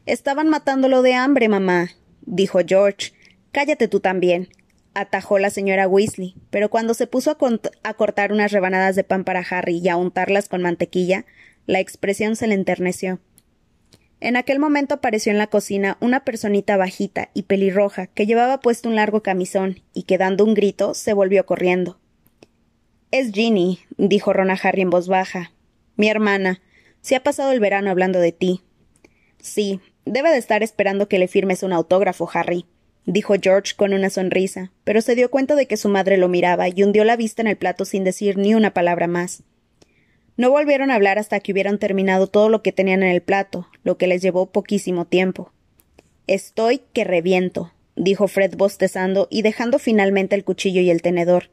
Estaban 0.06 0.48
matándolo 0.48 1.02
de 1.02 1.14
hambre, 1.14 1.48
mamá, 1.48 1.90
dijo 2.22 2.60
George. 2.66 3.12
Cállate 3.52 3.88
tú 3.88 4.00
también, 4.00 4.48
atajó 4.94 5.38
la 5.38 5.50
señora 5.50 5.88
Weasley, 5.88 6.34
pero 6.50 6.70
cuando 6.70 6.94
se 6.94 7.06
puso 7.06 7.30
a, 7.30 7.36
a 7.82 7.94
cortar 7.94 8.32
unas 8.32 8.52
rebanadas 8.52 8.96
de 8.96 9.04
pan 9.04 9.24
para 9.24 9.40
Harry 9.40 9.78
y 9.78 9.88
a 9.88 9.96
untarlas 9.96 10.48
con 10.48 10.62
mantequilla, 10.62 11.24
la 11.66 11.80
expresión 11.80 12.36
se 12.36 12.46
le 12.46 12.54
enterneció. 12.54 13.20
En 14.20 14.36
aquel 14.36 14.58
momento 14.58 14.94
apareció 14.94 15.32
en 15.32 15.38
la 15.38 15.48
cocina 15.48 15.98
una 16.00 16.24
personita 16.24 16.76
bajita 16.76 17.30
y 17.34 17.42
pelirroja 17.42 18.06
que 18.06 18.26
llevaba 18.26 18.60
puesto 18.60 18.88
un 18.88 18.96
largo 18.96 19.22
camisón 19.22 19.80
y 19.92 20.04
que 20.04 20.18
dando 20.18 20.44
un 20.44 20.54
grito 20.54 20.94
se 20.94 21.12
volvió 21.12 21.44
corriendo. 21.44 21.98
Es 23.10 23.32
Ginny, 23.32 23.80
dijo 23.96 24.32
Ron 24.32 24.50
a 24.50 24.54
Harry 24.54 24.82
en 24.82 24.90
voz 24.90 25.08
baja. 25.08 25.52
Mi 25.96 26.08
hermana. 26.08 26.60
Se 27.00 27.16
ha 27.16 27.22
pasado 27.22 27.52
el 27.52 27.60
verano 27.60 27.90
hablando 27.90 28.18
de 28.18 28.32
ti. 28.32 28.62
Sí, 29.40 29.80
debe 30.06 30.30
de 30.30 30.38
estar 30.38 30.62
esperando 30.62 31.06
que 31.06 31.18
le 31.18 31.28
firmes 31.28 31.62
un 31.62 31.74
autógrafo, 31.74 32.28
Harry, 32.32 32.64
dijo 33.04 33.34
George 33.40 33.74
con 33.76 33.92
una 33.92 34.08
sonrisa, 34.08 34.72
pero 34.84 35.02
se 35.02 35.14
dio 35.14 35.30
cuenta 35.30 35.54
de 35.54 35.66
que 35.66 35.76
su 35.76 35.90
madre 35.90 36.16
lo 36.16 36.28
miraba 36.28 36.68
y 36.68 36.82
hundió 36.82 37.04
la 37.04 37.16
vista 37.16 37.42
en 37.42 37.48
el 37.48 37.58
plato 37.58 37.84
sin 37.84 38.04
decir 38.04 38.38
ni 38.38 38.54
una 38.54 38.72
palabra 38.72 39.06
más. 39.06 39.42
No 40.36 40.50
volvieron 40.50 40.90
a 40.90 40.96
hablar 40.96 41.18
hasta 41.18 41.38
que 41.40 41.52
hubieran 41.52 41.78
terminado 41.78 42.26
todo 42.26 42.48
lo 42.48 42.62
que 42.62 42.72
tenían 42.72 43.02
en 43.02 43.10
el 43.10 43.22
plato, 43.22 43.68
lo 43.84 43.96
que 43.96 44.08
les 44.08 44.20
llevó 44.20 44.46
poquísimo 44.46 45.04
tiempo. 45.04 45.52
Estoy 46.26 46.82
que 46.92 47.04
reviento, 47.04 47.72
dijo 47.94 48.26
Fred 48.26 48.56
bostezando 48.56 49.28
y 49.30 49.42
dejando 49.42 49.78
finalmente 49.78 50.34
el 50.34 50.44
cuchillo 50.44 50.80
y 50.80 50.90
el 50.90 51.02
tenedor. 51.02 51.50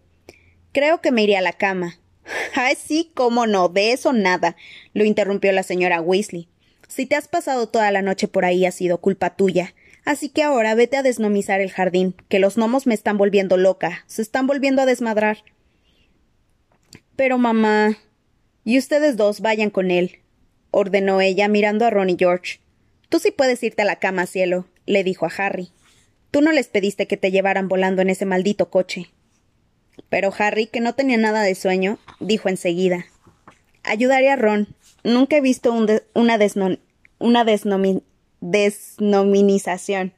Creo 0.71 1.01
que 1.01 1.11
me 1.11 1.23
iré 1.23 1.37
a 1.37 1.41
la 1.41 1.53
cama. 1.53 1.99
Ay, 2.55 2.75
sí, 2.75 3.11
cómo 3.13 3.45
no, 3.45 3.69
de 3.69 3.91
eso 3.91 4.13
nada, 4.13 4.55
lo 4.93 5.03
interrumpió 5.03 5.51
la 5.51 5.63
señora 5.63 6.01
Weasley. 6.01 6.47
Si 6.87 7.05
te 7.05 7.15
has 7.15 7.27
pasado 7.27 7.69
toda 7.69 7.91
la 7.91 8.01
noche 8.01 8.27
por 8.27 8.45
ahí 8.45 8.65
ha 8.65 8.71
sido 8.71 8.99
culpa 8.99 9.35
tuya. 9.35 9.73
Así 10.03 10.29
que 10.29 10.41
ahora 10.41 10.73
vete 10.73 10.97
a 10.97 11.03
desnomizar 11.03 11.61
el 11.61 11.71
jardín, 11.71 12.15
que 12.27 12.39
los 12.39 12.57
gnomos 12.57 12.87
me 12.87 12.95
están 12.95 13.17
volviendo 13.17 13.57
loca, 13.57 14.03
se 14.07 14.23
están 14.23 14.47
volviendo 14.47 14.81
a 14.81 14.87
desmadrar. 14.87 15.43
Pero 17.15 17.37
mamá, 17.37 17.97
y 18.63 18.77
ustedes 18.77 19.17
dos 19.17 19.41
vayan 19.41 19.69
con 19.69 19.91
él, 19.91 20.19
ordenó 20.71 21.21
ella 21.21 21.47
mirando 21.47 21.85
a 21.85 21.89
Ron 21.89 22.09
y 22.09 22.15
George. 22.17 22.59
Tú 23.09 23.19
sí 23.19 23.31
puedes 23.31 23.61
irte 23.63 23.81
a 23.81 23.85
la 23.85 23.97
cama, 23.97 24.25
cielo, 24.25 24.67
le 24.85 25.03
dijo 25.03 25.25
a 25.25 25.31
Harry. 25.35 25.69
Tú 26.31 26.41
no 26.41 26.51
les 26.51 26.67
pediste 26.67 27.07
que 27.07 27.17
te 27.17 27.31
llevaran 27.31 27.67
volando 27.67 28.01
en 28.01 28.09
ese 28.09 28.25
maldito 28.25 28.69
coche. 28.69 29.11
Pero 30.09 30.31
Harry, 30.37 30.67
que 30.67 30.79
no 30.79 30.95
tenía 30.95 31.17
nada 31.17 31.41
de 31.41 31.55
sueño, 31.55 31.99
dijo 32.19 32.47
enseguida 32.47 33.05
Ayudaré 33.83 34.29
a 34.29 34.35
Ron. 34.37 34.67
Nunca 35.03 35.37
he 35.37 35.41
visto 35.41 35.73
una, 35.73 36.01
una 37.19 37.43
desnominización. 38.39 40.13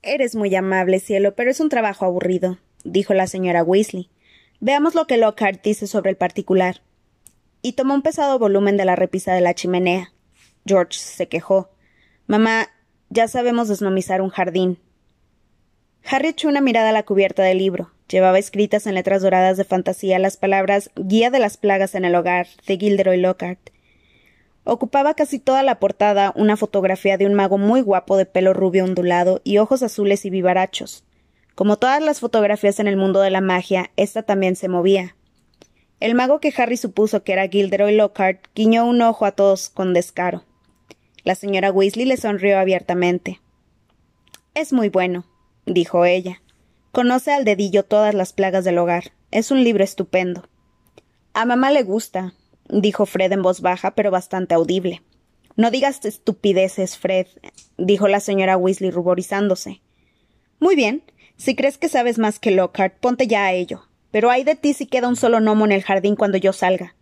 Eres 0.00 0.36
muy 0.36 0.54
amable, 0.54 1.00
cielo, 1.00 1.34
pero 1.34 1.50
es 1.50 1.58
un 1.60 1.68
trabajo 1.68 2.04
aburrido, 2.04 2.58
dijo 2.84 3.14
la 3.14 3.26
señora 3.26 3.64
Weasley. 3.64 4.08
Veamos 4.60 4.94
lo 4.94 5.06
que 5.06 5.16
Lockhart 5.16 5.62
dice 5.62 5.88
sobre 5.88 6.10
el 6.10 6.16
particular 6.16 6.80
y 7.62 7.72
tomó 7.72 7.94
un 7.94 8.02
pesado 8.02 8.38
volumen 8.38 8.76
de 8.76 8.84
la 8.84 8.96
repisa 8.96 9.34
de 9.34 9.40
la 9.40 9.54
chimenea. 9.54 10.12
George 10.66 10.98
se 10.98 11.28
quejó. 11.28 11.70
Mamá, 12.26 12.68
ya 13.10 13.26
sabemos 13.28 13.68
desnomizar 13.68 14.20
un 14.20 14.30
jardín. 14.30 14.78
Harry 16.04 16.28
echó 16.28 16.48
una 16.48 16.60
mirada 16.60 16.90
a 16.90 16.92
la 16.92 17.02
cubierta 17.02 17.42
del 17.42 17.58
libro. 17.58 17.90
Llevaba 18.08 18.38
escritas 18.38 18.86
en 18.86 18.94
letras 18.94 19.22
doradas 19.22 19.56
de 19.56 19.64
fantasía 19.64 20.18
las 20.18 20.36
palabras 20.36 20.90
Guía 20.96 21.30
de 21.30 21.38
las 21.38 21.56
plagas 21.56 21.94
en 21.94 22.04
el 22.04 22.14
hogar 22.14 22.46
de 22.66 22.78
Gilderoy 22.78 23.18
Lockhart. 23.18 23.70
Ocupaba 24.64 25.14
casi 25.14 25.38
toda 25.38 25.62
la 25.62 25.78
portada 25.78 26.32
una 26.36 26.56
fotografía 26.56 27.16
de 27.18 27.26
un 27.26 27.34
mago 27.34 27.58
muy 27.58 27.80
guapo 27.80 28.16
de 28.16 28.26
pelo 28.26 28.52
rubio 28.52 28.84
ondulado 28.84 29.40
y 29.44 29.58
ojos 29.58 29.82
azules 29.82 30.24
y 30.24 30.30
vivarachos. 30.30 31.04
Como 31.54 31.76
todas 31.76 32.02
las 32.02 32.20
fotografías 32.20 32.78
en 32.78 32.86
el 32.86 32.96
mundo 32.96 33.20
de 33.20 33.30
la 33.30 33.40
magia, 33.40 33.90
esta 33.96 34.22
también 34.22 34.56
se 34.56 34.68
movía, 34.68 35.16
el 36.00 36.14
mago 36.14 36.40
que 36.40 36.52
Harry 36.56 36.76
supuso 36.76 37.24
que 37.24 37.32
era 37.32 37.48
Gilderoy 37.48 37.96
Lockhart 37.96 38.46
guiñó 38.54 38.84
un 38.86 39.02
ojo 39.02 39.24
a 39.24 39.32
todos 39.32 39.68
con 39.68 39.94
descaro. 39.94 40.44
La 41.24 41.34
señora 41.34 41.72
Weasley 41.72 42.06
le 42.06 42.16
sonrió 42.16 42.58
abiertamente. 42.58 43.40
Es 44.54 44.72
muy 44.72 44.88
bueno, 44.88 45.26
dijo 45.66 46.04
ella. 46.04 46.40
Conoce 46.92 47.32
al 47.32 47.44
dedillo 47.44 47.84
todas 47.84 48.14
las 48.14 48.32
plagas 48.32 48.64
del 48.64 48.78
hogar. 48.78 49.12
Es 49.30 49.50
un 49.50 49.62
libro 49.64 49.84
estupendo. 49.84 50.48
A 51.34 51.44
mamá 51.44 51.70
le 51.70 51.82
gusta, 51.82 52.32
dijo 52.68 53.04
Fred 53.04 53.32
en 53.32 53.42
voz 53.42 53.60
baja, 53.60 53.94
pero 53.94 54.10
bastante 54.10 54.54
audible. 54.54 55.02
No 55.56 55.70
digas 55.70 56.04
estupideces, 56.04 56.96
Fred, 56.96 57.26
dijo 57.76 58.06
la 58.06 58.20
señora 58.20 58.56
Weasley 58.56 58.90
ruborizándose. 58.90 59.82
Muy 60.60 60.76
bien. 60.76 61.02
Si 61.36 61.54
crees 61.54 61.78
que 61.78 61.88
sabes 61.88 62.18
más 62.18 62.38
que 62.38 62.50
Lockhart, 62.50 62.98
ponte 62.98 63.26
ya 63.26 63.44
a 63.44 63.52
ello. 63.52 63.87
Pero 64.10 64.30
hay 64.30 64.44
de 64.44 64.56
ti 64.56 64.74
si 64.74 64.86
queda 64.86 65.08
un 65.08 65.16
solo 65.16 65.38
gnomo 65.40 65.64
en 65.64 65.72
el 65.72 65.82
jardín 65.82 66.16
cuando 66.16 66.38
yo 66.38 66.52
salga. 66.52 66.94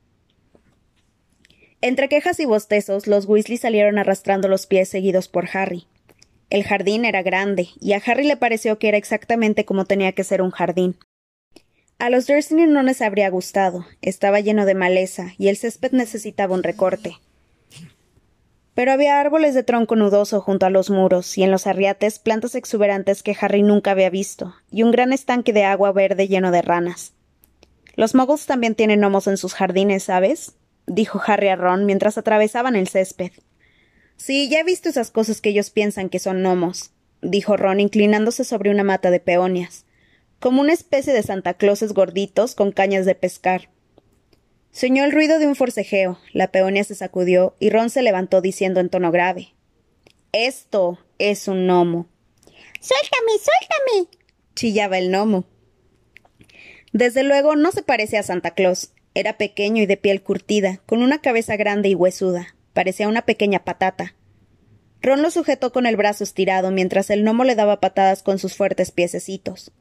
Entre 1.80 2.08
quejas 2.08 2.40
y 2.40 2.46
bostezos, 2.46 3.06
los 3.06 3.26
Weasley 3.26 3.58
salieron 3.58 3.98
arrastrando 3.98 4.48
los 4.48 4.66
pies 4.66 4.88
seguidos 4.88 5.28
por 5.28 5.48
Harry. 5.52 5.86
El 6.48 6.64
jardín 6.64 7.04
era 7.04 7.22
grande, 7.22 7.68
y 7.80 7.92
a 7.92 8.02
Harry 8.04 8.24
le 8.24 8.36
pareció 8.36 8.78
que 8.78 8.88
era 8.88 8.96
exactamente 8.96 9.64
como 9.64 9.84
tenía 9.84 10.12
que 10.12 10.24
ser 10.24 10.42
un 10.42 10.50
jardín. 10.50 10.96
A 11.98 12.10
los 12.10 12.26
Dursley 12.26 12.66
no 12.66 12.82
les 12.82 13.00
habría 13.00 13.30
gustado, 13.30 13.86
estaba 14.02 14.40
lleno 14.40 14.66
de 14.66 14.74
maleza, 14.74 15.32
y 15.38 15.48
el 15.48 15.56
césped 15.56 15.92
necesitaba 15.92 16.54
un 16.54 16.62
recorte. 16.62 17.16
Pero 18.76 18.92
había 18.92 19.18
árboles 19.18 19.54
de 19.54 19.64
tronco 19.64 19.96
nudoso 19.96 20.40
junto 20.40 20.66
a 20.66 20.70
los 20.70 20.88
muros, 20.88 21.36
y 21.36 21.42
en 21.42 21.50
los 21.50 21.66
arriates 21.66 22.20
plantas 22.20 22.54
exuberantes 22.54 23.24
que 23.24 23.36
Harry 23.40 23.64
nunca 23.64 23.90
había 23.90 24.08
visto, 24.08 24.54
y 24.70 24.84
un 24.84 24.92
gran 24.92 25.12
estanque 25.12 25.52
de 25.52 25.64
agua 25.64 25.90
verde 25.90 26.28
lleno 26.28 26.52
de 26.52 26.62
ranas. 26.62 27.12
Los 27.96 28.14
muggles 28.14 28.46
también 28.46 28.76
tienen 28.76 29.00
gnomos 29.00 29.26
en 29.26 29.38
sus 29.38 29.54
jardines, 29.54 30.04
¿sabes? 30.04 30.52
dijo 30.86 31.20
Harry 31.26 31.48
a 31.48 31.56
Ron 31.56 31.86
mientras 31.86 32.16
atravesaban 32.16 32.76
el 32.76 32.86
césped. 32.86 33.32
Sí, 34.16 34.48
ya 34.48 34.60
he 34.60 34.64
visto 34.64 34.88
esas 34.88 35.10
cosas 35.10 35.40
que 35.40 35.48
ellos 35.48 35.70
piensan 35.70 36.08
que 36.08 36.20
son 36.20 36.42
gnomos, 36.42 36.92
dijo 37.20 37.56
Ron 37.56 37.80
inclinándose 37.80 38.44
sobre 38.44 38.70
una 38.70 38.84
mata 38.84 39.10
de 39.10 39.18
peonias 39.18 39.86
como 40.38 40.60
una 40.60 40.72
especie 40.72 41.12
de 41.12 41.22
Santa 41.22 41.54
Clauses 41.54 41.92
gorditos 41.92 42.54
con 42.54 42.72
cañas 42.72 43.06
de 43.06 43.14
pescar. 43.14 43.68
Se 44.76 44.92
oyó 44.92 45.04
el 45.04 45.12
ruido 45.12 45.38
de 45.38 45.46
un 45.46 45.56
forcejeo, 45.56 46.18
la 46.34 46.48
peonia 46.48 46.84
se 46.84 46.94
sacudió 46.94 47.56
y 47.58 47.70
Ron 47.70 47.88
se 47.88 48.02
levantó 48.02 48.42
diciendo 48.42 48.78
en 48.78 48.90
tono 48.90 49.10
grave 49.10 49.54
Esto 50.32 50.98
es 51.18 51.48
un 51.48 51.66
gnomo. 51.66 52.08
Suéltame, 52.78 53.32
suéltame. 53.38 54.18
chillaba 54.54 54.98
el 54.98 55.08
gnomo. 55.08 55.46
Desde 56.92 57.22
luego 57.22 57.56
no 57.56 57.72
se 57.72 57.82
parece 57.82 58.18
a 58.18 58.22
Santa 58.22 58.50
Claus. 58.50 58.92
Era 59.14 59.38
pequeño 59.38 59.80
y 59.82 59.86
de 59.86 59.96
piel 59.96 60.22
curtida, 60.22 60.82
con 60.84 61.00
una 61.00 61.22
cabeza 61.22 61.56
grande 61.56 61.88
y 61.88 61.94
huesuda. 61.94 62.54
Parecía 62.74 63.08
una 63.08 63.24
pequeña 63.24 63.64
patata. 63.64 64.14
Ron 65.00 65.22
lo 65.22 65.30
sujetó 65.30 65.72
con 65.72 65.86
el 65.86 65.96
brazo 65.96 66.22
estirado 66.22 66.70
mientras 66.70 67.08
el 67.08 67.22
gnomo 67.22 67.44
le 67.44 67.54
daba 67.54 67.80
patadas 67.80 68.22
con 68.22 68.38
sus 68.38 68.54
fuertes 68.54 68.90
piececitos. 68.90 69.72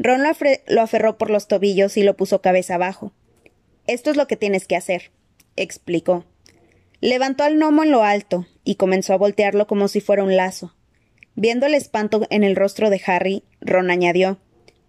Ron 0.00 0.24
lo, 0.24 0.80
aferró 0.82 1.16
por 1.16 1.30
los 1.30 1.46
tobillos 1.46 1.96
y 1.96 2.02
lo 2.02 2.16
puso 2.16 2.42
cabeza 2.42 2.74
abajo. 2.74 3.12
Esto 3.86 4.10
es 4.10 4.16
lo 4.16 4.26
que 4.26 4.36
tienes 4.36 4.66
que 4.66 4.76
hacer, 4.76 5.10
explicó. 5.56 6.24
Levantó 7.00 7.44
al 7.44 7.56
gnomo 7.56 7.84
en 7.84 7.90
lo 7.90 8.02
alto 8.02 8.46
y 8.64 8.76
comenzó 8.76 9.12
a 9.12 9.18
voltearlo 9.18 9.66
como 9.66 9.88
si 9.88 10.00
fuera 10.00 10.24
un 10.24 10.36
lazo. 10.36 10.74
Viendo 11.34 11.66
el 11.66 11.74
espanto 11.74 12.26
en 12.30 12.44
el 12.44 12.56
rostro 12.56 12.90
de 12.90 13.00
Harry, 13.06 13.44
Ron 13.60 13.90
añadió 13.90 14.38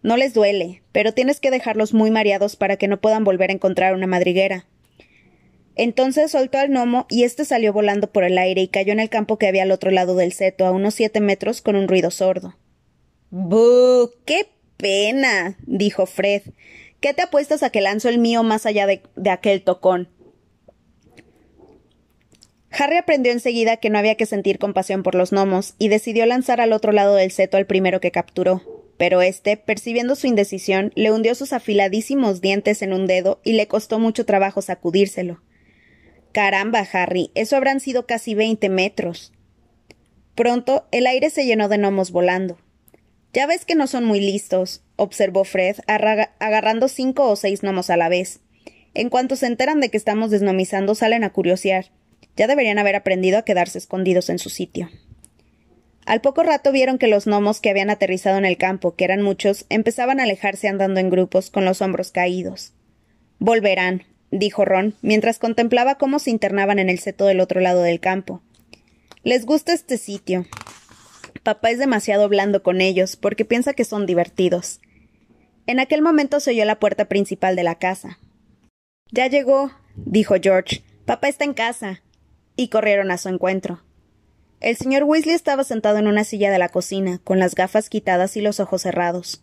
No 0.02 0.18
les 0.18 0.34
duele, 0.34 0.82
pero 0.92 1.14
tienes 1.14 1.40
que 1.40 1.52
dejarlos 1.52 1.94
muy 1.94 2.10
mareados 2.10 2.56
para 2.56 2.78
que 2.78 2.88
no 2.88 3.02
puedan 3.02 3.24
volver 3.24 3.50
a 3.50 3.54
encontrar 3.54 3.94
una 3.94 4.08
madriguera. 4.08 4.66
Entonces 5.76 6.32
soltó 6.32 6.58
al 6.58 6.70
gnomo 6.70 7.06
y 7.10 7.24
éste 7.24 7.46
salió 7.46 7.72
volando 7.72 8.12
por 8.12 8.24
el 8.24 8.38
aire 8.38 8.62
y 8.62 8.68
cayó 8.68 8.94
en 8.94 9.00
el 9.00 9.10
campo 9.10 9.38
que 9.38 9.48
había 9.48 9.64
al 9.64 9.72
otro 9.72 9.92
lado 9.92 10.16
del 10.16 10.34
seto, 10.34 10.66
a 10.66 10.72
unos 10.72 10.96
siete 10.96 11.20
metros, 11.20 11.62
con 11.62 11.76
un 11.76 11.88
ruido 11.88 12.10
sordo. 12.10 12.56
¡Buh! 13.30 14.10
¡Qué 14.26 14.48
pena, 14.78 15.58
dijo 15.66 16.06
Fred. 16.06 16.42
¿Qué 17.00 17.14
te 17.14 17.22
apuestas 17.22 17.62
a 17.62 17.70
que 17.70 17.82
lanzo 17.82 18.10
el 18.10 18.18
mío 18.18 18.44
más 18.44 18.66
allá 18.66 18.88
de, 18.88 19.02
aquel 19.30 19.64
tocón? 19.64 20.10
Harry 22.72 22.98
aprendió 22.98 23.32
enseguida 23.32 23.78
que 23.78 23.90
no 23.90 24.00
había 24.00 24.16
que 24.16 24.26
sentir 24.26 24.60
compasión 24.60 25.04
por 25.04 25.16
los 25.16 25.32
gnomos 25.32 25.76
y 25.78 25.90
decidió 25.90 26.26
lanzar 26.26 26.60
al 26.60 26.74
otro 26.74 26.92
lado 26.92 27.16
del 27.16 27.32
seto 27.32 27.58
al 27.58 27.68
primero 27.68 28.00
que 28.00 28.12
capturó. 28.12 28.62
Pero 28.98 29.22
éste, 29.22 29.58
percibiendo 29.58 30.16
su 30.16 30.26
indecisión, 30.26 30.92
le 30.96 31.12
hundió 31.12 31.36
sus 31.36 31.54
afiladísimos 31.54 32.42
dientes 32.42 32.82
en 32.82 32.94
un 32.94 33.06
dedo 33.06 33.42
y 33.44 33.54
le 33.54 33.68
costó 33.68 34.00
mucho 34.00 34.26
trabajo 34.26 34.64
sacudírselo. 34.64 35.42
Caramba, 36.32 36.88
Harry, 36.92 37.32
eso 37.36 37.56
habrán 37.56 37.80
sido 37.80 38.08
casi 38.08 38.34
veinte 38.34 38.70
metros. 38.70 39.34
Pronto 40.36 40.88
el 40.92 41.06
aire 41.08 41.30
se 41.30 41.46
llenó 41.46 41.70
de 41.70 41.78
gnomos 41.78 42.12
volando. 42.12 42.58
Ya 43.34 43.46
ves 43.46 43.66
que 43.66 43.76
no 43.76 43.88
son 43.88 44.06
muy 44.06 44.20
listos, 44.20 44.84
observó 44.96 45.44
Fred, 45.44 45.78
agarrando 45.88 46.88
cinco 46.88 47.30
o 47.30 47.36
seis 47.36 47.62
gnomos 47.62 47.90
a 47.90 47.98
la 47.98 48.10
vez. 48.10 48.40
En 48.94 49.10
cuanto 49.10 49.36
se 49.36 49.46
enteran 49.46 49.80
de 49.80 49.90
que 49.90 49.98
estamos 49.98 50.32
desnomizando, 50.32 50.96
salen 50.96 51.24
a 51.24 51.32
curiosear. 51.32 51.92
Ya 52.36 52.48
deberían 52.48 52.80
haber 52.80 52.96
aprendido 52.96 53.38
a 53.38 53.44
quedarse 53.44 53.78
escondidos 53.78 54.30
en 54.30 54.40
su 54.40 54.50
sitio. 54.50 54.90
Al 56.06 56.22
poco 56.22 56.42
rato 56.42 56.72
vieron 56.72 56.98
que 56.98 57.08
los 57.08 57.26
gnomos 57.26 57.60
que 57.60 57.70
habían 57.70 57.90
aterrizado 57.90 58.38
en 58.38 58.46
el 58.46 58.58
campo, 58.58 58.96
que 58.96 59.04
eran 59.04 59.22
muchos, 59.22 59.66
empezaban 59.70 60.20
a 60.20 60.24
alejarse 60.24 60.70
andando 60.70 61.00
en 61.00 61.10
grupos, 61.10 61.50
con 61.50 61.66
los 61.66 61.82
hombros 61.82 62.12
caídos. 62.12 62.74
Volverán, 63.40 64.06
dijo 64.32 64.64
Ron, 64.66 64.96
mientras 65.02 65.38
contemplaba 65.38 65.96
cómo 65.96 66.20
se 66.20 66.32
internaban 66.32 66.80
en 66.80 66.90
el 66.90 67.00
seto 67.00 67.26
del 67.26 67.42
otro 67.42 67.60
lado 67.60 67.84
del 67.84 68.00
campo. 68.00 68.42
Les 69.24 69.46
gusta 69.46 69.74
este 69.74 69.98
sitio. 69.98 70.46
Papá 71.48 71.70
es 71.70 71.80
demasiado 71.80 72.28
blando 72.28 72.62
con 72.62 72.82
ellos, 72.82 73.16
porque 73.16 73.46
piensa 73.46 73.72
que 73.72 73.86
son 73.86 74.06
divertidos. 74.06 74.82
En 75.66 75.80
aquel 75.80 76.02
momento 76.02 76.42
se 76.42 76.52
oyó 76.52 76.66
la 76.66 76.78
puerta 76.78 77.06
principal 77.06 77.56
de 77.56 77.64
la 77.64 77.76
casa. 77.76 78.20
Ya 79.14 79.28
llegó, 79.28 79.72
dijo 79.96 80.36
George. 80.42 80.84
Papá 81.06 81.30
está 81.30 81.46
en 81.46 81.54
casa. 81.54 82.04
Y 82.58 82.68
corrieron 82.68 83.12
a 83.12 83.18
su 83.18 83.30
encuentro. 83.30 83.82
El 84.60 84.76
señor 84.76 85.04
Weasley 85.06 85.36
estaba 85.36 85.64
sentado 85.64 86.00
en 86.00 86.08
una 86.08 86.26
silla 86.26 86.52
de 86.52 86.60
la 86.60 86.68
cocina, 86.68 87.22
con 87.24 87.40
las 87.40 87.56
gafas 87.56 87.88
quitadas 87.88 88.36
y 88.36 88.42
los 88.42 88.60
ojos 88.60 88.82
cerrados. 88.82 89.42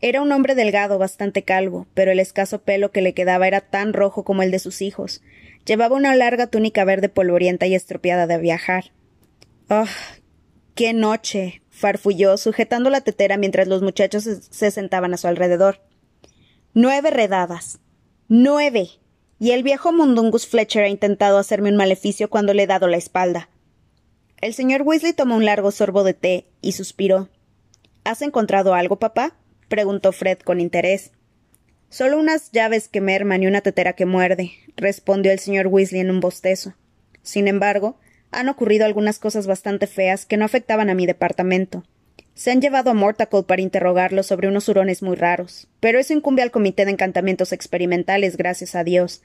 Era 0.00 0.22
un 0.22 0.30
hombre 0.30 0.54
delgado, 0.54 0.96
bastante 0.96 1.42
calvo, 1.42 1.88
pero 1.92 2.12
el 2.12 2.20
escaso 2.20 2.62
pelo 2.62 2.92
que 2.92 3.02
le 3.02 3.14
quedaba 3.14 3.48
era 3.48 3.62
tan 3.62 3.94
rojo 3.94 4.22
como 4.22 4.44
el 4.44 4.52
de 4.52 4.60
sus 4.60 4.80
hijos. 4.80 5.22
Llevaba 5.66 5.96
una 5.96 6.14
larga 6.14 6.46
túnica 6.46 6.84
verde 6.84 7.08
polvorienta 7.08 7.66
y 7.66 7.74
estropeada 7.74 8.28
de 8.28 8.38
viajar. 8.38 8.92
¡Ah! 9.68 9.88
¡Qué 10.74 10.92
noche! 10.92 11.62
farfulló, 11.70 12.36
sujetando 12.36 12.90
la 12.90 13.00
tetera 13.00 13.38
mientras 13.38 13.66
los 13.66 13.82
muchachos 13.82 14.24
se, 14.24 14.70
sentaban 14.70 15.14
a 15.14 15.16
su 15.16 15.26
alrededor. 15.28 15.80
Nueve 16.74 17.10
redadas. 17.10 17.80
Nueve. 18.28 18.90
Y 19.38 19.52
el 19.52 19.62
viejo 19.62 19.92
Mundungus 19.92 20.46
Fletcher 20.46 20.84
ha 20.84 20.88
intentado 20.88 21.38
hacerme 21.38 21.70
un 21.70 21.76
maleficio 21.76 22.28
cuando 22.28 22.52
le 22.52 22.64
he 22.64 22.66
dado 22.66 22.86
la 22.86 22.98
espalda. 22.98 23.48
El 24.40 24.54
señor 24.54 24.82
Weasley 24.82 25.14
tomó 25.14 25.36
un 25.36 25.46
largo 25.46 25.70
sorbo 25.70 26.04
de 26.04 26.14
té 26.14 26.46
y 26.60 26.72
suspiró. 26.72 27.28
¿Has 28.04 28.22
encontrado 28.22 28.74
algo, 28.74 28.98
papá? 28.98 29.36
preguntó 29.68 30.12
Fred 30.12 30.38
con 30.38 30.60
interés. 30.60 31.12
Solo 31.88 32.18
unas 32.18 32.52
llaves 32.52 32.88
que 32.88 33.00
merman 33.00 33.42
y 33.42 33.46
una 33.46 33.62
tetera 33.62 33.94
que 33.94 34.06
muerde, 34.06 34.52
respondió 34.76 35.32
el 35.32 35.38
señor 35.38 35.66
Weasley 35.66 36.00
en 36.00 36.10
un 36.10 36.20
bostezo. 36.20 36.74
Sin 37.22 37.48
embargo, 37.48 37.98
han 38.30 38.48
ocurrido 38.48 38.84
algunas 38.84 39.18
cosas 39.18 39.46
bastante 39.46 39.86
feas 39.86 40.26
que 40.26 40.36
no 40.36 40.44
afectaban 40.44 40.90
a 40.90 40.94
mi 40.94 41.06
departamento. 41.06 41.84
Se 42.34 42.50
han 42.50 42.60
llevado 42.60 42.90
a 42.90 42.94
Mortacle 42.94 43.42
para 43.42 43.62
interrogarlo 43.62 44.22
sobre 44.22 44.48
unos 44.48 44.68
hurones 44.68 45.02
muy 45.02 45.16
raros, 45.16 45.68
pero 45.80 45.98
eso 45.98 46.12
incumbe 46.12 46.42
al 46.42 46.50
Comité 46.50 46.84
de 46.84 46.92
Encantamientos 46.92 47.52
Experimentales, 47.52 48.36
gracias 48.36 48.74
a 48.74 48.84
Dios. 48.84 49.22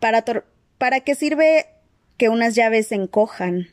¿Para, 0.00 0.24
¿Para 0.78 1.00
qué 1.00 1.14
sirve 1.14 1.66
que 2.16 2.28
unas 2.28 2.54
llaves 2.54 2.88
se 2.88 2.94
encojan? 2.94 3.68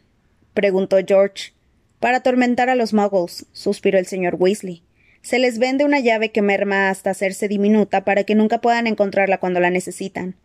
preguntó 0.53 0.97
George. 1.05 1.53
Para 1.99 2.17
atormentar 2.17 2.69
a 2.69 2.75
los 2.75 2.93
muggles, 2.93 3.45
suspiró 3.51 3.97
el 3.97 4.05
señor 4.05 4.35
Weasley. 4.38 4.83
Se 5.21 5.39
les 5.39 5.57
vende 5.57 5.85
una 5.85 5.99
llave 5.99 6.31
que 6.31 6.43
merma 6.43 6.89
hasta 6.89 7.09
hacerse 7.09 7.47
diminuta 7.47 8.05
para 8.05 8.25
que 8.25 8.35
nunca 8.35 8.61
puedan 8.61 8.85
encontrarla 8.85 9.39
cuando 9.39 9.59
la 9.59 9.71
necesitan. 9.71 10.35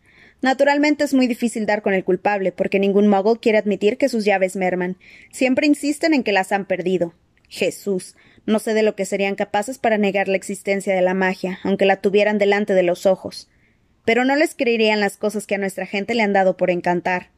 Naturalmente 0.41 1.03
es 1.03 1.13
muy 1.13 1.27
difícil 1.27 1.65
dar 1.65 1.81
con 1.81 1.93
el 1.93 2.03
culpable, 2.03 2.51
porque 2.51 2.79
ningún 2.79 3.07
muggle 3.07 3.39
quiere 3.39 3.59
admitir 3.59 3.97
que 3.97 4.09
sus 4.09 4.25
llaves 4.25 4.55
merman. 4.55 4.97
Siempre 5.31 5.67
insisten 5.67 6.13
en 6.13 6.23
que 6.23 6.31
las 6.31 6.51
han 6.51 6.65
perdido. 6.65 7.13
Jesús. 7.47 8.15
No 8.45 8.57
sé 8.57 8.73
de 8.73 8.81
lo 8.81 8.95
que 8.95 9.05
serían 9.05 9.35
capaces 9.35 9.77
para 9.77 9.99
negar 9.99 10.27
la 10.27 10.37
existencia 10.37 10.95
de 10.95 11.01
la 11.01 11.13
magia, 11.13 11.59
aunque 11.63 11.85
la 11.85 11.97
tuvieran 11.97 12.39
delante 12.39 12.73
de 12.73 12.81
los 12.81 13.05
ojos. 13.05 13.49
Pero 14.03 14.25
no 14.25 14.35
les 14.35 14.55
creerían 14.55 14.99
las 14.99 15.17
cosas 15.17 15.45
que 15.45 15.55
a 15.55 15.59
nuestra 15.59 15.85
gente 15.85 16.15
le 16.15 16.23
han 16.23 16.33
dado 16.33 16.57
por 16.57 16.71
encantar. 16.71 17.29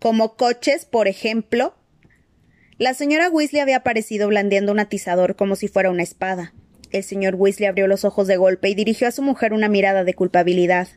Como 0.00 0.34
coches, 0.34 0.86
por 0.86 1.06
ejemplo. 1.06 1.76
La 2.78 2.94
señora 2.94 3.30
Weasley 3.30 3.60
había 3.60 3.76
aparecido 3.76 4.26
blandiendo 4.26 4.72
un 4.72 4.80
atizador 4.80 5.36
como 5.36 5.54
si 5.54 5.68
fuera 5.68 5.90
una 5.90 6.02
espada. 6.02 6.52
El 6.90 7.04
señor 7.04 7.36
Weasley 7.36 7.68
abrió 7.68 7.86
los 7.86 8.04
ojos 8.04 8.26
de 8.26 8.36
golpe 8.36 8.68
y 8.68 8.74
dirigió 8.74 9.06
a 9.06 9.12
su 9.12 9.22
mujer 9.22 9.52
una 9.52 9.68
mirada 9.68 10.02
de 10.02 10.14
culpabilidad. 10.14 10.88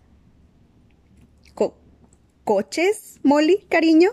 ¿Coches, 2.47 3.19
Molly, 3.23 3.65
cariño? 3.67 4.11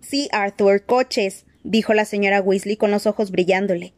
Sí, 0.00 0.28
Arthur, 0.30 0.84
coches, 0.86 1.44
dijo 1.64 1.92
la 1.92 2.04
señora 2.04 2.40
Weasley 2.40 2.76
con 2.76 2.92
los 2.92 3.04
ojos 3.04 3.32
brillándole. 3.32 3.94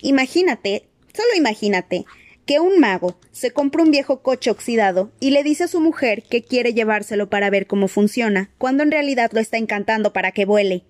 Imagínate, 0.00 0.88
solo 1.12 1.28
imagínate, 1.36 2.06
que 2.46 2.60
un 2.60 2.80
mago 2.80 3.18
se 3.30 3.50
compra 3.50 3.82
un 3.82 3.90
viejo 3.90 4.22
coche 4.22 4.50
oxidado 4.50 5.12
y 5.20 5.32
le 5.32 5.42
dice 5.42 5.64
a 5.64 5.68
su 5.68 5.82
mujer 5.82 6.22
que 6.22 6.42
quiere 6.44 6.72
llevárselo 6.72 7.28
para 7.28 7.50
ver 7.50 7.66
cómo 7.66 7.88
funciona, 7.88 8.48
cuando 8.56 8.82
en 8.82 8.90
realidad 8.90 9.30
lo 9.34 9.40
está 9.40 9.58
encantando 9.58 10.14
para 10.14 10.32
que 10.32 10.46
vuele. 10.46 10.84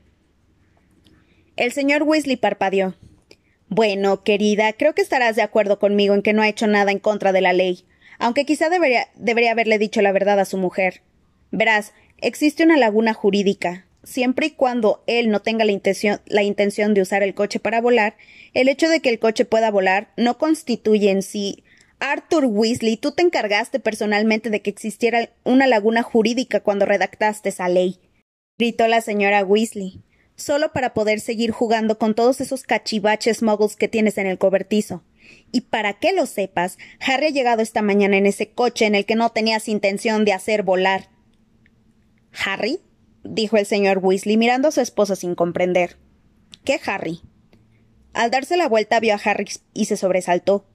El 1.57 1.72
señor 1.72 2.05
Weasley 2.05 2.37
parpadeó. 2.37 2.94
Bueno, 3.68 4.22
querida, 4.22 4.72
creo 4.74 4.94
que 4.94 5.03
estarás 5.03 5.35
de 5.35 5.42
acuerdo 5.42 5.81
conmigo 5.81 6.14
en 6.14 6.22
que 6.22 6.33
no 6.33 6.42
ha 6.42 6.48
hecho 6.48 6.68
nada 6.68 6.92
en 6.92 7.00
contra 7.00 7.33
de 7.33 7.40
la 7.40 7.53
ley, 7.53 7.87
aunque 8.20 8.46
quizá 8.46 8.68
debería, 8.68 9.09
debería 9.16 9.50
haberle 9.50 9.79
dicho 9.79 10.00
la 10.00 10.12
verdad 10.12 10.38
a 10.38 10.44
su 10.44 10.59
mujer. 10.59 11.03
Verás, 11.50 11.92
existe 12.18 12.64
una 12.64 12.77
laguna 12.77 13.14
jurídica. 13.14 13.87
Siempre 14.03 14.46
y 14.46 14.50
cuando 14.50 15.03
él 15.07 15.31
no 15.31 15.40
tenga 15.40 15.64
la 15.64 15.72
intención, 15.72 16.94
de 16.94 17.00
usar 17.00 17.22
el 17.22 17.35
coche 17.35 17.59
para 17.59 17.81
volar, 17.81 18.16
el 18.53 18.68
hecho 18.68 18.88
de 18.88 19.00
que 19.00 19.09
el 19.09 19.18
coche 19.18 19.44
pueda 19.44 19.70
volar 19.70 20.12
no 20.16 20.37
constituye 20.37 21.11
en 21.11 21.22
sí. 21.22 21.64
Arthur 22.00 22.44
Weasley, 22.44 22.96
tú 22.98 23.12
te 23.12 23.22
encargaste 23.22 23.81
personalmente 23.81 24.50
de 24.50 24.61
que 24.61 24.70
existiera 24.70 25.31
una 25.42 25.66
laguna 25.66 26.03
jurídica 26.03 26.61
cuando 26.61 26.85
redactaste 26.85 27.48
esa 27.48 27.68
ley. 27.68 27.98
gritó 28.59 28.87
la 28.88 29.00
señora 29.00 29.44
Weasley 29.44 30.03
solo 30.37 30.72
para 30.72 30.94
poder 30.94 31.20
seguir 31.20 31.50
jugando 31.50 31.98
con 31.98 32.14
todos 32.14 32.40
esos 32.40 32.64
cachivaches 32.64 33.42
muggles 33.42 33.77
que 33.77 33.88
tienes 33.88 34.18
en 34.18 34.27
el 34.27 34.38
cobertizo. 34.38 35.03
Y 35.53 35.62
para 35.62 35.94
que 35.94 36.12
lo 36.12 36.27
sepas, 36.27 36.79
Harry 37.00 37.27
ha 37.27 37.31
llegado 37.31 37.62
esta 37.62 37.83
mañana 37.83 38.16
en 38.16 38.27
ese 38.27 38.50
coche 38.50 38.87
en 38.87 38.94
el 38.94 39.07
que 39.07 39.14
no 39.14 39.31
tenías 39.31 39.68
intención 39.68 40.24
de 40.24 40.33
hacer 40.33 40.62
volar. 40.62 41.09
¿Harry? 42.44 42.81
dijo 43.23 43.57
el 43.57 43.66
señor 43.66 43.99
Weasley 43.99 44.37
mirando 44.37 44.68
a 44.68 44.73
su 44.73 44.81
esposa 44.81 45.16
sin 45.16 45.35
comprender. 45.35 45.97
¿Qué 46.64 46.81
Harry? 46.87 47.20
Al 48.12 48.31
darse 48.31 48.57
la 48.57 48.68
vuelta 48.68 49.01
vio 49.01 49.14
a 49.14 49.20
Harry 49.25 49.47
y 49.73 49.87
se 49.87 49.97
sobresaltó. 49.97 50.66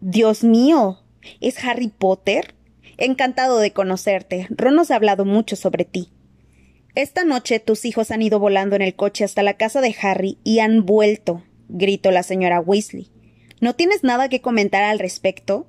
Dios 0.00 0.44
mío. 0.44 1.00
¿Es 1.40 1.64
Harry 1.64 1.88
Potter? 1.88 2.54
Encantado 2.98 3.58
de 3.58 3.72
conocerte. 3.72 4.46
Ron 4.50 4.74
nos 4.74 4.90
ha 4.90 4.96
hablado 4.96 5.24
mucho 5.24 5.56
sobre 5.56 5.84
ti. 5.84 6.10
Esta 6.94 7.24
noche 7.24 7.58
tus 7.58 7.84
hijos 7.86 8.10
han 8.10 8.22
ido 8.22 8.38
volando 8.38 8.76
en 8.76 8.82
el 8.82 8.94
coche 8.94 9.24
hasta 9.24 9.42
la 9.42 9.54
casa 9.54 9.80
de 9.80 9.96
Harry 10.00 10.38
y 10.44 10.60
han 10.60 10.86
vuelto, 10.86 11.42
gritó 11.68 12.10
la 12.10 12.22
señora 12.22 12.60
Weasley. 12.60 13.10
¿No 13.60 13.74
tienes 13.74 14.04
nada 14.04 14.28
que 14.28 14.40
comentar 14.40 14.84
al 14.84 14.98
respecto? 14.98 15.66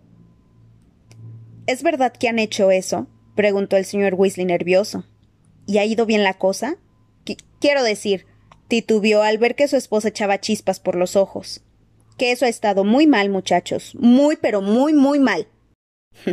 ¿Es 1.65 1.81
verdad 1.81 2.13
que 2.13 2.27
han 2.27 2.37
hecho 2.37 2.69
eso? 2.69 3.07
Preguntó 3.35 3.77
el 3.77 3.85
señor 3.85 4.15
Weasley 4.15 4.45
nervioso. 4.45 5.05
¿Y 5.67 5.77
ha 5.77 5.85
ido 5.85 6.05
bien 6.05 6.23
la 6.23 6.33
cosa? 6.33 6.77
quiero 7.59 7.83
decir, 7.83 8.27
titubeó 8.67 9.23
al 9.23 9.39
ver 9.39 9.55
que 9.55 9.67
su 9.67 9.75
esposa 9.75 10.09
echaba 10.09 10.39
chispas 10.39 10.79
por 10.79 10.95
los 10.95 11.15
ojos. 11.15 11.63
Que 12.17 12.31
eso 12.31 12.45
ha 12.45 12.49
estado 12.49 12.83
muy 12.83 13.07
mal, 13.07 13.29
muchachos. 13.29 13.95
Muy, 13.95 14.35
pero 14.35 14.61
muy, 14.61 14.93
muy 14.93 15.19
mal. 15.19 15.47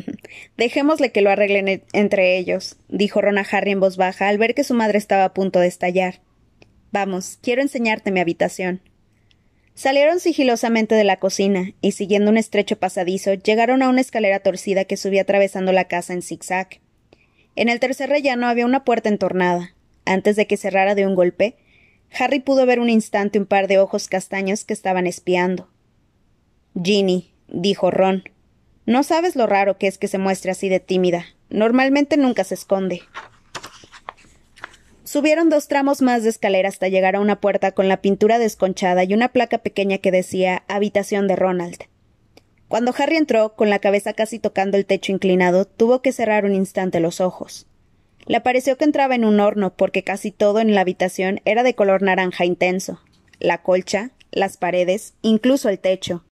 Dejémosle 0.57 1.11
que 1.11 1.23
lo 1.23 1.31
arreglen 1.31 1.85
entre 1.93 2.37
ellos, 2.37 2.77
dijo 2.89 3.21
Ron 3.21 3.39
Harry 3.39 3.73
en 3.73 3.81
voz 3.81 3.97
baja 3.97 4.29
al 4.29 4.39
ver 4.39 4.55
que 4.55 4.65
su 4.65 4.75
madre 4.75 4.99
estaba 4.99 5.25
a 5.25 5.35
punto 5.35 5.59
de 5.59 5.67
estallar. 5.67 6.21
Vamos, 6.93 7.39
quiero 7.41 7.63
enseñarte 7.63 8.11
mi 8.11 8.21
habitación. 8.21 8.83
Salieron 9.75 10.21
sigilosamente 10.21 10.95
de 10.95 11.05
la 11.05 11.19
cocina 11.19 11.73
y, 11.81 11.93
siguiendo 11.93 12.31
un 12.31 12.37
estrecho 12.37 12.79
pasadizo, 12.79 13.33
llegaron 13.33 13.83
a 13.83 13.89
una 13.89 14.03
escalera 14.03 14.41
torcida 14.41 14.85
que 14.85 14.99
subía 14.99 15.23
atravesando 15.23 15.73
la 15.73 15.89
casa 15.89 16.13
en 16.13 16.21
zigzag. 16.21 16.81
En 17.55 17.69
el 17.69 17.81
tercer 17.81 18.09
rellano 18.09 18.47
había 18.47 18.67
una 18.67 18.85
puerta 18.85 19.09
entornada. 19.09 19.75
Antes 20.05 20.37
de 20.37 20.47
que 20.47 20.57
cerrara 20.57 20.95
de 20.95 21.07
un 21.07 21.15
golpe, 21.15 21.57
Harry 22.19 22.41
pudo 22.41 22.67
ver 22.67 22.81
un 22.81 22.91
instante 22.91 23.39
un 23.39 23.47
par 23.47 23.69
de 23.69 23.79
ojos 23.79 24.09
castaños 24.09 24.65
que 24.65 24.73
estaban 24.73 25.07
espiando. 25.07 25.69
Ginny, 26.83 27.33
dijo 27.49 27.91
Ron, 27.91 28.25
no 28.87 29.03
sabes 29.03 29.37
lo 29.37 29.47
raro 29.47 29.79
que 29.79 29.87
es 29.87 29.99
que 29.99 30.09
se 30.09 30.19
muestre 30.19 30.51
así 30.51 30.69
de 30.69 30.81
tímida. 30.81 31.27
Normalmente 31.51 32.17
nunca 32.17 32.45
se 32.45 32.55
esconde. 32.55 33.03
Subieron 35.05 35.51
dos 35.51 35.69
tramos 35.69 36.01
más 36.01 36.23
de 36.23 36.31
escalera 36.31 36.71
hasta 36.71 36.89
llegar 36.89 37.17
a 37.17 37.21
una 37.21 37.41
puerta 37.41 37.73
con 37.73 37.87
la 37.87 38.01
pintura 38.01 38.39
desconchada 38.39 39.05
y 39.05 39.13
una 39.13 39.29
placa 39.29 39.59
pequeña 39.59 39.99
que 39.99 40.11
decía 40.11 40.65
Habitación 40.69 41.29
de 41.29 41.37
Ronald. 41.37 41.85
Cuando 42.73 42.95
Harry 42.97 43.17
entró, 43.17 43.55
con 43.55 43.69
la 43.69 43.81
cabeza 43.81 44.15
casi 44.15 44.39
tocando 44.39 44.79
el 44.79 44.87
techo 44.87 45.13
inclinado, 45.13 45.67
tuvo 45.67 46.01
que 46.01 46.11
cerrar 46.11 46.47
un 46.47 46.55
instante 46.55 47.01
los 47.01 47.21
ojos. 47.21 47.67
Le 48.25 48.41
pareció 48.41 48.79
que 48.79 48.87
entraba 48.87 49.15
en 49.15 49.27
un 49.27 49.41
horno, 49.41 49.75
porque 49.77 50.03
casi 50.03 50.31
todo 50.31 50.59
en 50.59 50.75
la 50.75 50.81
habitación 50.81 51.43
era 51.45 51.65
de 51.65 51.75
color 51.75 52.01
naranja 52.01 52.47
intenso. 52.47 52.99
La 53.39 53.59
colcha, 53.59 54.13
las 54.31 54.57
paredes, 54.57 55.13
incluso 55.21 55.69
el 55.69 55.81
techo. 55.81 56.25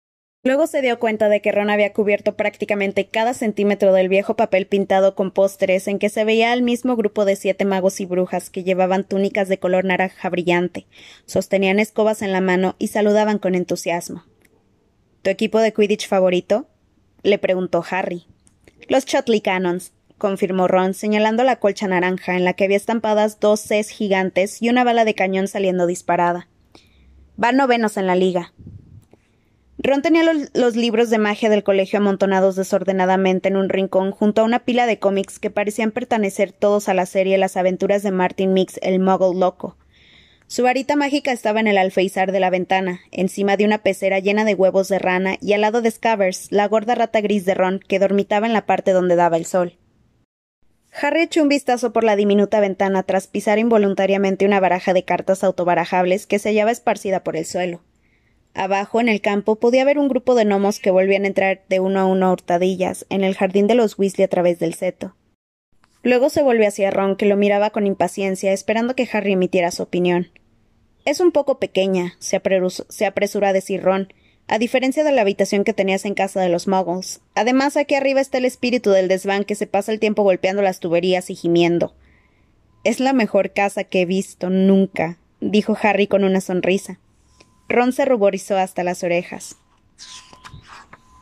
Luego 0.42 0.66
se 0.66 0.80
dio 0.80 0.98
cuenta 0.98 1.28
de 1.28 1.42
que 1.42 1.52
Ron 1.52 1.68
había 1.68 1.92
cubierto 1.92 2.36
prácticamente 2.36 3.06
cada 3.06 3.34
centímetro 3.34 3.92
del 3.92 4.08
viejo 4.08 4.34
papel 4.34 4.66
pintado 4.66 5.14
con 5.14 5.32
pósteres 5.32 5.88
en 5.88 5.98
que 5.98 6.08
se 6.08 6.24
veía 6.24 6.52
al 6.52 6.62
mismo 6.62 6.96
grupo 6.96 7.26
de 7.26 7.36
siete 7.36 7.66
magos 7.66 8.00
y 8.00 8.06
brujas 8.06 8.48
que 8.48 8.64
llevaban 8.64 9.04
túnicas 9.04 9.50
de 9.50 9.58
color 9.58 9.84
naranja 9.84 10.30
brillante, 10.30 10.86
sostenían 11.26 11.78
escobas 11.78 12.22
en 12.22 12.32
la 12.32 12.40
mano 12.40 12.76
y 12.78 12.86
saludaban 12.86 13.38
con 13.38 13.54
entusiasmo. 13.54 14.24
¿Tu 15.22 15.28
equipo 15.28 15.58
de 15.58 15.74
Quidditch 15.74 16.08
favorito? 16.08 16.66
le 17.22 17.38
preguntó 17.38 17.84
Harry. 17.90 18.26
Los 18.88 19.04
Chotley 19.04 19.42
Cannons, 19.42 19.92
confirmó 20.16 20.66
Ron, 20.66 20.94
señalando 20.94 21.44
la 21.44 21.56
colcha 21.56 21.86
naranja 21.86 22.36
en 22.36 22.44
la 22.44 22.54
que 22.54 22.64
había 22.64 22.78
estampadas 22.78 23.38
dos 23.38 23.60
Cs 23.60 23.90
gigantes 23.90 24.62
y 24.62 24.70
una 24.70 24.82
bala 24.82 25.04
de 25.04 25.14
cañón 25.14 25.46
saliendo 25.46 25.86
disparada. 25.86 26.48
Van 27.36 27.56
novenos 27.56 27.98
en 27.98 28.06
la 28.06 28.16
liga. 28.16 28.52
Ron 29.76 30.00
tenía 30.00 30.22
los, 30.54 30.76
libros 30.76 31.10
de 31.10 31.18
magia 31.18 31.50
del 31.50 31.64
colegio 31.64 31.98
amontonados 31.98 32.56
desordenadamente 32.56 33.48
en 33.48 33.56
un 33.56 33.68
rincón 33.68 34.12
junto 34.12 34.40
a 34.40 34.44
una 34.44 34.60
pila 34.60 34.86
de 34.86 34.98
cómics 34.98 35.38
que 35.38 35.50
parecían 35.50 35.90
pertenecer 35.90 36.52
todos 36.52 36.88
a 36.88 36.94
la 36.94 37.06
serie 37.06 37.36
Las 37.36 37.56
aventuras 37.56 38.02
de 38.02 38.10
Martin 38.10 38.54
Mix, 38.54 38.78
el 38.82 39.00
Muggle 39.00 39.38
loco. 39.38 39.76
Su 40.50 40.64
varita 40.64 40.96
mágica 40.96 41.30
estaba 41.30 41.60
en 41.60 41.68
el 41.68 41.78
alféizar 41.78 42.32
de 42.32 42.40
la 42.40 42.50
ventana, 42.50 43.02
encima 43.12 43.56
de 43.56 43.64
una 43.64 43.84
pecera 43.84 44.18
llena 44.18 44.44
de 44.44 44.56
huevos 44.56 44.88
de 44.88 44.98
rana 44.98 45.36
y 45.40 45.52
al 45.52 45.60
lado 45.60 45.80
de 45.80 45.92
Scabbers, 45.92 46.50
la 46.50 46.66
gorda 46.66 46.96
rata 46.96 47.20
gris 47.20 47.44
de 47.44 47.54
Ron, 47.54 47.78
que 47.78 48.00
dormitaba 48.00 48.48
en 48.48 48.52
la 48.52 48.66
parte 48.66 48.90
donde 48.90 49.14
daba 49.14 49.36
el 49.36 49.46
sol. 49.46 49.78
Harry 51.00 51.22
echó 51.22 51.44
un 51.44 51.48
vistazo 51.48 51.92
por 51.92 52.02
la 52.02 52.16
diminuta 52.16 52.58
ventana 52.58 53.04
tras 53.04 53.28
pisar 53.28 53.60
involuntariamente 53.60 54.44
una 54.44 54.58
baraja 54.58 54.92
de 54.92 55.04
cartas 55.04 55.44
autobarajables 55.44 56.26
que 56.26 56.40
se 56.40 56.48
hallaba 56.48 56.72
esparcida 56.72 57.22
por 57.22 57.36
el 57.36 57.46
suelo. 57.46 57.80
Abajo, 58.52 59.00
en 59.00 59.08
el 59.08 59.20
campo, 59.20 59.54
podía 59.54 59.84
ver 59.84 60.00
un 60.00 60.08
grupo 60.08 60.34
de 60.34 60.44
gnomos 60.44 60.80
que 60.80 60.90
volvían 60.90 61.22
a 61.22 61.28
entrar 61.28 61.62
de 61.68 61.78
uno 61.78 62.00
a 62.00 62.06
uno 62.06 62.26
a 62.26 62.32
hurtadillas 62.32 63.06
en 63.08 63.22
el 63.22 63.36
jardín 63.36 63.68
de 63.68 63.76
los 63.76 63.96
Weasley 63.96 64.24
a 64.24 64.28
través 64.28 64.58
del 64.58 64.74
seto. 64.74 65.14
Luego 66.02 66.28
se 66.28 66.42
volvió 66.42 66.66
hacia 66.66 66.90
Ron, 66.90 67.14
que 67.14 67.26
lo 67.26 67.36
miraba 67.36 67.70
con 67.70 67.86
impaciencia, 67.86 68.52
esperando 68.52 68.96
que 68.96 69.08
Harry 69.12 69.34
emitiera 69.34 69.70
su 69.70 69.84
opinión. 69.84 70.26
Es 71.10 71.18
un 71.18 71.32
poco 71.32 71.58
pequeña, 71.58 72.14
se, 72.20 72.40
se 72.88 73.04
apresuró 73.04 73.44
a 73.48 73.52
decir 73.52 73.82
Ron, 73.82 74.12
a 74.46 74.60
diferencia 74.60 75.02
de 75.02 75.10
la 75.10 75.22
habitación 75.22 75.64
que 75.64 75.72
tenías 75.72 76.04
en 76.04 76.14
casa 76.14 76.40
de 76.40 76.48
los 76.48 76.68
muggles. 76.68 77.20
Además, 77.34 77.76
aquí 77.76 77.96
arriba 77.96 78.20
está 78.20 78.38
el 78.38 78.44
espíritu 78.44 78.90
del 78.90 79.08
desván 79.08 79.42
que 79.42 79.56
se 79.56 79.66
pasa 79.66 79.90
el 79.90 79.98
tiempo 79.98 80.22
golpeando 80.22 80.62
las 80.62 80.78
tuberías 80.78 81.28
y 81.28 81.34
gimiendo. 81.34 81.96
Es 82.84 83.00
la 83.00 83.12
mejor 83.12 83.52
casa 83.52 83.82
que 83.82 84.02
he 84.02 84.06
visto 84.06 84.50
nunca, 84.50 85.18
dijo 85.40 85.76
Harry 85.82 86.06
con 86.06 86.22
una 86.22 86.40
sonrisa. 86.40 87.00
Ron 87.68 87.92
se 87.92 88.04
ruborizó 88.04 88.56
hasta 88.56 88.84
las 88.84 89.02
orejas. 89.02 89.56